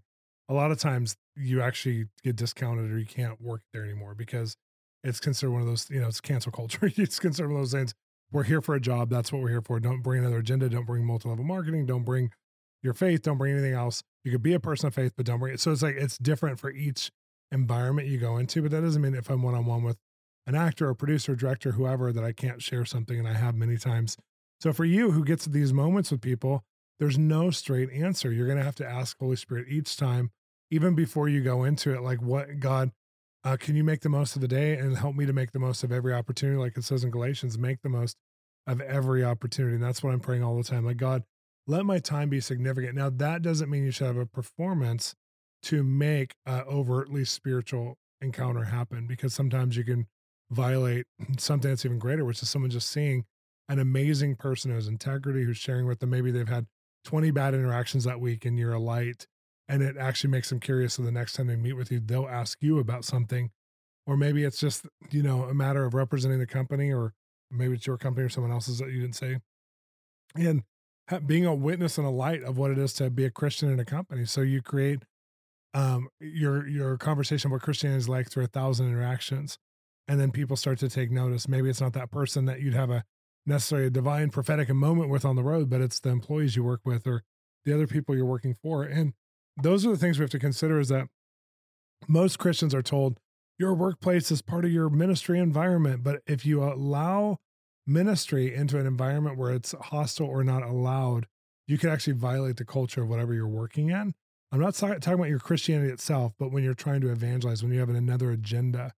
a 0.51 0.53
lot 0.53 0.69
of 0.69 0.77
times 0.77 1.15
you 1.37 1.61
actually 1.61 2.07
get 2.23 2.35
discounted 2.35 2.91
or 2.91 2.99
you 2.99 3.05
can't 3.05 3.41
work 3.41 3.61
there 3.71 3.85
anymore 3.85 4.13
because 4.13 4.57
it's 5.01 5.21
considered 5.21 5.51
one 5.51 5.61
of 5.61 5.67
those, 5.67 5.89
you 5.89 6.01
know, 6.01 6.09
it's 6.09 6.19
cancel 6.19 6.51
culture. 6.51 6.91
it's 6.97 7.19
considered 7.19 7.47
one 7.47 7.61
of 7.61 7.61
those 7.61 7.71
things. 7.71 7.93
We're 8.33 8.43
here 8.43 8.61
for 8.61 8.75
a 8.75 8.79
job. 8.81 9.09
That's 9.09 9.31
what 9.31 9.41
we're 9.41 9.49
here 9.49 9.61
for. 9.61 9.79
Don't 9.79 10.01
bring 10.01 10.19
another 10.19 10.39
agenda. 10.39 10.67
Don't 10.69 10.85
bring 10.85 11.05
multi 11.05 11.29
level 11.29 11.45
marketing. 11.45 11.85
Don't 11.85 12.03
bring 12.03 12.31
your 12.83 12.93
faith. 12.93 13.21
Don't 13.21 13.37
bring 13.37 13.53
anything 13.53 13.73
else. 13.73 14.03
You 14.25 14.31
could 14.31 14.43
be 14.43 14.53
a 14.53 14.59
person 14.59 14.87
of 14.87 14.93
faith, 14.93 15.13
but 15.15 15.25
don't 15.25 15.39
bring 15.39 15.53
it. 15.53 15.61
So 15.61 15.71
it's 15.71 15.81
like 15.81 15.95
it's 15.95 16.17
different 16.17 16.59
for 16.59 16.69
each 16.69 17.11
environment 17.51 18.09
you 18.09 18.17
go 18.17 18.37
into. 18.37 18.61
But 18.61 18.71
that 18.71 18.81
doesn't 18.81 19.01
mean 19.01 19.15
if 19.15 19.29
I'm 19.29 19.43
one 19.43 19.55
on 19.55 19.65
one 19.65 19.83
with 19.83 19.97
an 20.47 20.55
actor 20.55 20.89
or 20.89 20.95
producer, 20.95 21.33
director, 21.33 21.71
whoever, 21.71 22.11
that 22.11 22.23
I 22.25 22.33
can't 22.33 22.61
share 22.61 22.83
something. 22.83 23.17
And 23.17 23.27
I 23.27 23.33
have 23.33 23.55
many 23.55 23.77
times. 23.77 24.17
So 24.59 24.73
for 24.73 24.85
you 24.85 25.11
who 25.11 25.23
gets 25.23 25.45
these 25.45 25.71
moments 25.71 26.11
with 26.11 26.21
people, 26.21 26.63
there's 26.99 27.17
no 27.17 27.51
straight 27.51 27.89
answer. 27.91 28.31
You're 28.31 28.47
going 28.47 28.59
to 28.59 28.63
have 28.63 28.75
to 28.75 28.87
ask 28.87 29.17
Holy 29.17 29.35
Spirit 29.35 29.67
each 29.69 29.97
time, 29.97 30.29
even 30.71 30.95
before 30.95 31.29
you 31.29 31.41
go 31.41 31.63
into 31.63 31.93
it, 31.93 32.01
like, 32.01 32.21
what 32.21 32.59
God, 32.59 32.91
uh, 33.43 33.57
can 33.57 33.75
you 33.75 33.83
make 33.83 34.01
the 34.01 34.09
most 34.09 34.35
of 34.35 34.41
the 34.41 34.47
day 34.47 34.77
and 34.77 34.97
help 34.97 35.15
me 35.15 35.25
to 35.25 35.33
make 35.33 35.51
the 35.51 35.59
most 35.59 35.83
of 35.83 35.91
every 35.91 36.13
opportunity? 36.13 36.57
Like 36.57 36.77
it 36.77 36.83
says 36.83 37.03
in 37.03 37.11
Galatians, 37.11 37.57
make 37.57 37.81
the 37.81 37.89
most 37.89 38.17
of 38.65 38.81
every 38.81 39.23
opportunity. 39.23 39.75
And 39.75 39.83
that's 39.83 40.01
what 40.01 40.13
I'm 40.13 40.19
praying 40.19 40.43
all 40.43 40.55
the 40.55 40.63
time. 40.63 40.85
Like, 40.85 40.97
God, 40.97 41.23
let 41.67 41.85
my 41.85 41.99
time 41.99 42.29
be 42.29 42.39
significant. 42.39 42.95
Now, 42.95 43.09
that 43.09 43.41
doesn't 43.41 43.69
mean 43.69 43.83
you 43.83 43.91
should 43.91 44.07
have 44.07 44.17
a 44.17 44.25
performance 44.25 45.15
to 45.63 45.83
make 45.83 46.33
an 46.45 46.63
overtly 46.67 47.25
spiritual 47.25 47.97
encounter 48.21 48.63
happen 48.63 49.07
because 49.07 49.33
sometimes 49.33 49.77
you 49.77 49.83
can 49.83 50.07
violate 50.49 51.05
something 51.37 51.69
that's 51.69 51.85
even 51.85 51.99
greater, 51.99 52.25
which 52.25 52.41
is 52.41 52.49
someone 52.49 52.71
just 52.71 52.89
seeing 52.89 53.25
an 53.69 53.79
amazing 53.79 54.35
person 54.35 54.71
who 54.71 54.75
has 54.75 54.87
integrity, 54.87 55.43
who's 55.43 55.57
sharing 55.57 55.85
with 55.85 55.99
them. 55.99 56.09
Maybe 56.09 56.31
they've 56.31 56.47
had 56.47 56.67
20 57.05 57.31
bad 57.31 57.53
interactions 57.53 58.03
that 58.03 58.19
week 58.19 58.45
and 58.45 58.57
you're 58.57 58.73
a 58.73 58.79
light 58.79 59.27
and 59.71 59.81
it 59.81 59.95
actually 59.97 60.29
makes 60.29 60.49
them 60.49 60.59
curious. 60.59 60.95
So 60.95 61.01
the 61.01 61.13
next 61.13 61.33
time 61.33 61.47
they 61.47 61.55
meet 61.55 61.73
with 61.73 61.91
you, 61.91 62.01
they'll 62.01 62.27
ask 62.27 62.57
you 62.61 62.77
about 62.77 63.05
something. 63.05 63.51
Or 64.05 64.17
maybe 64.17 64.43
it's 64.43 64.59
just, 64.59 64.85
you 65.11 65.23
know, 65.23 65.43
a 65.43 65.53
matter 65.53 65.85
of 65.85 65.93
representing 65.93 66.39
the 66.39 66.45
company 66.45 66.91
or 66.91 67.13
maybe 67.49 67.75
it's 67.75 67.87
your 67.87 67.97
company 67.97 68.25
or 68.25 68.29
someone 68.29 68.51
else's 68.51 68.79
that 68.79 68.91
you 68.91 68.99
didn't 68.99 69.15
say. 69.15 69.37
And 70.35 70.63
being 71.25 71.45
a 71.45 71.55
witness 71.55 71.97
and 71.97 72.05
a 72.05 72.11
light 72.11 72.43
of 72.43 72.57
what 72.57 72.71
it 72.71 72.77
is 72.77 72.91
to 72.93 73.09
be 73.09 73.23
a 73.23 73.31
Christian 73.31 73.69
in 73.69 73.79
a 73.79 73.85
company. 73.85 74.25
So 74.25 74.41
you 74.41 74.61
create 74.61 75.03
um, 75.73 76.09
your 76.19 76.67
your 76.67 76.97
conversation 76.97 77.49
about 77.49 77.61
Christianity 77.61 77.99
is 77.99 78.09
like 78.09 78.29
through 78.29 78.43
a 78.43 78.47
thousand 78.47 78.87
interactions, 78.87 79.57
and 80.07 80.19
then 80.19 80.31
people 80.31 80.57
start 80.57 80.79
to 80.79 80.89
take 80.89 81.11
notice. 81.11 81.47
Maybe 81.47 81.69
it's 81.69 81.79
not 81.79 81.93
that 81.93 82.11
person 82.11 82.43
that 82.45 82.59
you'd 82.59 82.73
have 82.73 82.89
a 82.89 83.05
necessarily 83.45 83.87
a 83.87 83.91
divine 83.91 84.31
prophetic 84.31 84.69
moment 84.69 85.09
with 85.09 85.23
on 85.23 85.37
the 85.37 85.43
road, 85.43 85.69
but 85.69 85.79
it's 85.79 85.99
the 85.99 86.09
employees 86.09 86.57
you 86.57 86.63
work 86.63 86.81
with 86.83 87.07
or 87.07 87.23
the 87.63 87.73
other 87.73 87.87
people 87.87 88.15
you're 88.15 88.25
working 88.25 88.55
for. 88.61 88.83
And 88.83 89.13
those 89.57 89.85
are 89.85 89.89
the 89.91 89.97
things 89.97 90.19
we 90.19 90.23
have 90.23 90.29
to 90.31 90.39
consider 90.39 90.79
is 90.79 90.89
that 90.89 91.07
most 92.07 92.39
Christians 92.39 92.73
are 92.73 92.81
told 92.81 93.19
your 93.59 93.73
workplace 93.73 94.31
is 94.31 94.41
part 94.41 94.65
of 94.65 94.71
your 94.71 94.89
ministry 94.89 95.39
environment. 95.39 96.03
But 96.03 96.21
if 96.25 96.45
you 96.45 96.63
allow 96.63 97.37
ministry 97.85 98.53
into 98.53 98.79
an 98.79 98.87
environment 98.87 99.37
where 99.37 99.51
it's 99.51 99.75
hostile 99.79 100.27
or 100.27 100.43
not 100.43 100.63
allowed, 100.63 101.27
you 101.67 101.77
can 101.77 101.89
actually 101.89 102.13
violate 102.13 102.57
the 102.57 102.65
culture 102.65 103.03
of 103.03 103.09
whatever 103.09 103.33
you're 103.33 103.47
working 103.47 103.89
in. 103.89 104.13
I'm 104.51 104.59
not 104.59 104.73
talking 104.73 105.13
about 105.13 105.29
your 105.29 105.39
Christianity 105.39 105.91
itself, 105.91 106.33
but 106.39 106.51
when 106.51 106.63
you're 106.63 106.73
trying 106.73 107.01
to 107.01 107.11
evangelize, 107.11 107.61
when 107.61 107.71
you 107.71 107.79
have 107.79 107.89
another 107.89 108.31
agenda 108.31 108.93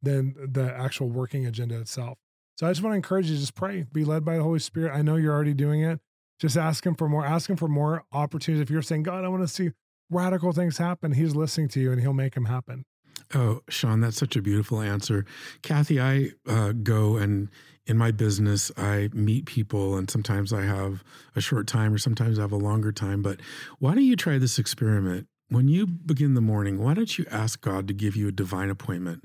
than 0.00 0.34
the 0.38 0.72
actual 0.72 1.08
working 1.08 1.44
agenda 1.44 1.78
itself. 1.80 2.18
So 2.56 2.66
I 2.66 2.70
just 2.70 2.82
want 2.82 2.92
to 2.92 2.96
encourage 2.96 3.28
you, 3.28 3.36
just 3.36 3.54
pray, 3.54 3.84
be 3.92 4.04
led 4.04 4.24
by 4.24 4.36
the 4.36 4.42
Holy 4.42 4.60
Spirit. 4.60 4.94
I 4.94 5.02
know 5.02 5.16
you're 5.16 5.34
already 5.34 5.54
doing 5.54 5.82
it. 5.82 5.98
Just 6.40 6.56
ask 6.56 6.86
him 6.86 6.94
for 6.94 7.08
more, 7.08 7.26
ask 7.26 7.50
him 7.50 7.56
for 7.56 7.68
more 7.68 8.04
opportunities. 8.12 8.62
If 8.62 8.70
you're 8.70 8.82
saying, 8.82 9.02
God, 9.02 9.24
I 9.24 9.28
want 9.28 9.42
to 9.42 9.48
see 9.48 9.70
radical 10.10 10.52
things 10.52 10.78
happen, 10.78 11.12
he's 11.12 11.34
listening 11.34 11.68
to 11.68 11.80
you 11.80 11.92
and 11.92 12.00
he'll 12.00 12.12
make 12.12 12.34
them 12.34 12.46
happen. 12.46 12.84
Oh, 13.34 13.62
Shawn, 13.68 14.00
that's 14.00 14.16
such 14.16 14.36
a 14.36 14.42
beautiful 14.42 14.80
answer. 14.80 15.24
Kathy, 15.62 16.00
I 16.00 16.30
uh, 16.48 16.72
go 16.72 17.16
and 17.16 17.48
in 17.86 17.98
my 17.98 18.10
business, 18.10 18.70
I 18.76 19.10
meet 19.12 19.44
people, 19.44 19.96
and 19.96 20.10
sometimes 20.10 20.52
I 20.52 20.62
have 20.62 21.04
a 21.36 21.40
short 21.40 21.66
time, 21.66 21.92
or 21.92 21.98
sometimes 21.98 22.38
I 22.38 22.42
have 22.42 22.52
a 22.52 22.56
longer 22.56 22.92
time. 22.92 23.20
But 23.22 23.40
why 23.78 23.94
don't 23.94 24.04
you 24.04 24.16
try 24.16 24.38
this 24.38 24.58
experiment? 24.58 25.26
When 25.48 25.68
you 25.68 25.86
begin 25.86 26.34
the 26.34 26.40
morning, 26.40 26.82
why 26.82 26.94
don't 26.94 27.18
you 27.18 27.26
ask 27.30 27.60
God 27.60 27.86
to 27.88 27.94
give 27.94 28.16
you 28.16 28.28
a 28.28 28.32
divine 28.32 28.70
appointment? 28.70 29.24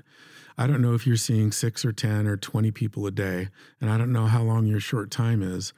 I 0.58 0.66
don't 0.66 0.82
know 0.82 0.92
if 0.92 1.06
you're 1.06 1.16
seeing 1.16 1.52
six 1.52 1.86
or 1.86 1.92
10 1.92 2.26
or 2.26 2.36
20 2.36 2.70
people 2.70 3.06
a 3.06 3.10
day, 3.10 3.48
and 3.80 3.90
I 3.90 3.96
don't 3.96 4.12
know 4.12 4.26
how 4.26 4.42
long 4.42 4.66
your 4.66 4.80
short 4.80 5.10
time 5.10 5.42
is, 5.42 5.72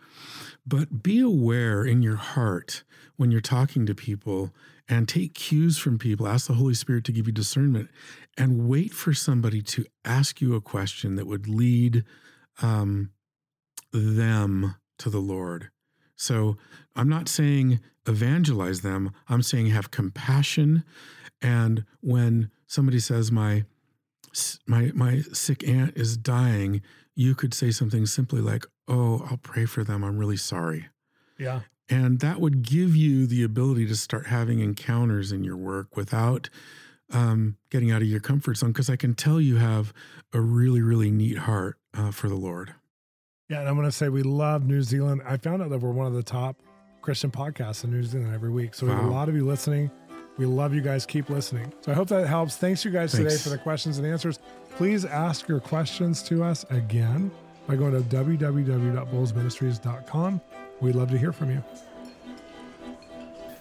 but 0.67 1.05
be 1.05 1.21
aware 1.21 1.85
in 1.85 2.03
your 2.03 2.17
heart 2.17 2.83
when 3.17 3.31
you're 3.31 3.41
talking 3.41 3.87
to 3.87 3.95
people 3.95 4.53
and 4.93 5.09
take 5.09 5.33
cues 5.33 5.79
from 5.79 5.99
people. 5.99 6.29
Ask 6.29 6.49
the 6.49 6.53
Holy 6.53 6.75
Spirit 6.75 7.05
to 7.05 7.13
give 7.13 7.27
you 7.27 7.33
discernment 7.33 7.89
and 8.37 8.69
wait 8.69 8.93
for 8.93 9.15
somebody 9.15 9.63
to 9.63 9.87
ask 10.05 10.43
you 10.43 10.55
a 10.55 10.61
question 10.61 11.17
that 11.17 11.27
would 11.27 11.49
lead 11.49 12.05
um, 12.61 13.11
them 13.91 14.75
to 14.99 15.09
the 15.09 15.19
Lord. 15.19 15.71
So 16.15 16.59
I'm 16.95 17.09
not 17.09 17.27
saying 17.31 17.81
evangelize 18.07 18.83
them, 18.83 19.13
I'm 19.31 19.41
saying 19.41 19.69
have 19.69 19.91
compassion. 19.91 20.85
And 21.41 21.87
when 22.03 22.51
somebody 22.67 22.99
says, 22.99 23.33
my 23.33 23.65
my 24.67 24.93
my 24.95 25.21
sick 25.33 25.67
aunt 25.67 25.97
is 25.97 26.17
dying 26.17 26.81
you 27.15 27.35
could 27.35 27.53
say 27.53 27.71
something 27.71 28.07
simply 28.07 28.41
like 28.41 28.65
oh 28.89 29.27
i'll 29.31 29.37
pray 29.37 29.67
for 29.67 29.85
them 29.85 30.03
i'm 30.03 30.17
really 30.17 30.39
sorry 30.39 30.89
yeah 31.39 31.61
and 31.93 32.21
that 32.21 32.41
would 32.41 32.63
give 32.63 32.97
you 32.97 33.27
the 33.27 33.43
ability 33.43 33.87
to 33.87 33.95
start 33.95 34.29
having 34.29 34.61
encounters 34.61 35.31
in 35.31 35.45
your 35.45 35.57
work 35.57 35.97
without 35.97 36.49
um, 37.11 37.59
getting 37.71 37.91
out 37.91 38.01
of 38.01 38.09
your 38.09 38.21
comfort 38.21 38.57
zone 38.57 38.73
because 38.73 38.89
i 38.89 38.97
can 38.97 39.15
tell 39.15 39.41
you 39.41 39.57
have 39.57 39.93
a 40.33 40.41
really 40.41 40.81
really 40.81 41.11
neat 41.11 41.39
heart 41.39 41.77
uh, 41.95 42.11
for 42.11 42.29
the 42.29 42.35
lord 42.35 42.75
yeah 43.49 43.61
and 43.61 43.69
i'm 43.69 43.75
going 43.75 43.87
to 43.87 43.93
say 43.93 44.09
we 44.09 44.23
love 44.23 44.67
new 44.67 44.83
zealand 44.83 45.21
i 45.27 45.37
found 45.37 45.63
out 45.63 45.71
that 45.71 45.79
we're 45.79 45.91
one 45.91 46.07
of 46.07 46.15
the 46.15 46.23
top 46.23 46.57
christian 47.03 47.31
podcasts 47.31 47.85
in 47.85 47.91
new 47.91 48.03
zealand 48.03 48.35
every 48.35 48.51
week 48.51 48.75
so 48.75 48.87
wow. 48.87 48.93
we 48.93 49.01
have 49.01 49.09
a 49.09 49.13
lot 49.13 49.29
of 49.29 49.35
you 49.35 49.45
listening 49.45 49.91
we 50.39 50.47
love 50.47 50.75
you 50.75 50.81
guys. 50.81 51.05
Keep 51.05 51.29
listening. 51.29 51.75
So 51.83 51.93
I 51.93 51.95
hope 51.95 52.09
that 52.09 52.27
helps. 52.27 52.57
Thanks 52.57 52.87
you 52.87 52.91
guys 52.91 53.13
Thanks. 53.13 53.35
today 53.35 53.43
for 53.43 53.51
the 53.51 53.59
questions 53.59 53.99
and 53.99 54.07
answers. 54.07 54.39
Please 54.77 55.05
ask 55.05 55.47
your 55.47 55.61
questions 55.61 56.23
to 56.25 56.43
us 56.43 56.65
again 56.71 57.31
by 57.67 57.77
going 57.77 57.93
to 57.93 58.01
www.bolzministries.com. 58.01 60.41
We'd 60.83 60.97
love 60.97 61.11
to 61.13 61.19
hear 61.19 61.33
from 61.33 61.51
you. 61.51 61.63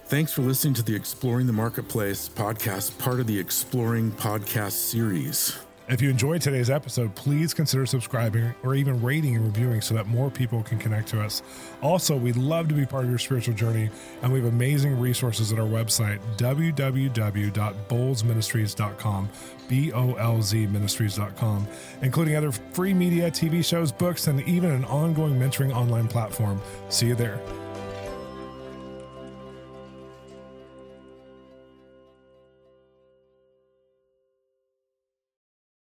Thanks 0.06 0.32
for 0.32 0.42
listening 0.42 0.74
to 0.74 0.82
the 0.82 0.96
Exploring 0.96 1.46
the 1.46 1.52
Marketplace 1.52 2.28
podcast, 2.28 2.98
part 2.98 3.20
of 3.20 3.28
the 3.28 3.38
Exploring 3.38 4.10
podcast 4.10 4.72
series. 4.72 5.56
If 5.92 6.00
you 6.00 6.08
enjoyed 6.08 6.40
today's 6.40 6.70
episode, 6.70 7.14
please 7.14 7.52
consider 7.52 7.84
subscribing 7.84 8.54
or 8.62 8.74
even 8.74 9.02
rating 9.02 9.36
and 9.36 9.44
reviewing 9.44 9.82
so 9.82 9.92
that 9.92 10.06
more 10.06 10.30
people 10.30 10.62
can 10.62 10.78
connect 10.78 11.08
to 11.08 11.20
us. 11.20 11.42
Also, 11.82 12.16
we'd 12.16 12.38
love 12.38 12.66
to 12.68 12.74
be 12.74 12.86
part 12.86 13.04
of 13.04 13.10
your 13.10 13.18
spiritual 13.18 13.52
journey, 13.52 13.90
and 14.22 14.32
we 14.32 14.40
have 14.40 14.50
amazing 14.50 14.98
resources 14.98 15.52
at 15.52 15.58
our 15.58 15.66
website, 15.66 16.18
www.bolzministries.com, 16.38 19.28
B 19.68 19.92
O 19.92 20.14
L 20.14 20.40
Z 20.40 20.66
ministries.com, 20.66 21.68
including 22.00 22.36
other 22.36 22.52
free 22.52 22.94
media, 22.94 23.30
TV 23.30 23.62
shows, 23.62 23.92
books, 23.92 24.28
and 24.28 24.40
even 24.48 24.70
an 24.70 24.86
ongoing 24.86 25.38
mentoring 25.38 25.76
online 25.76 26.08
platform. 26.08 26.58
See 26.88 27.08
you 27.08 27.14
there. 27.14 27.38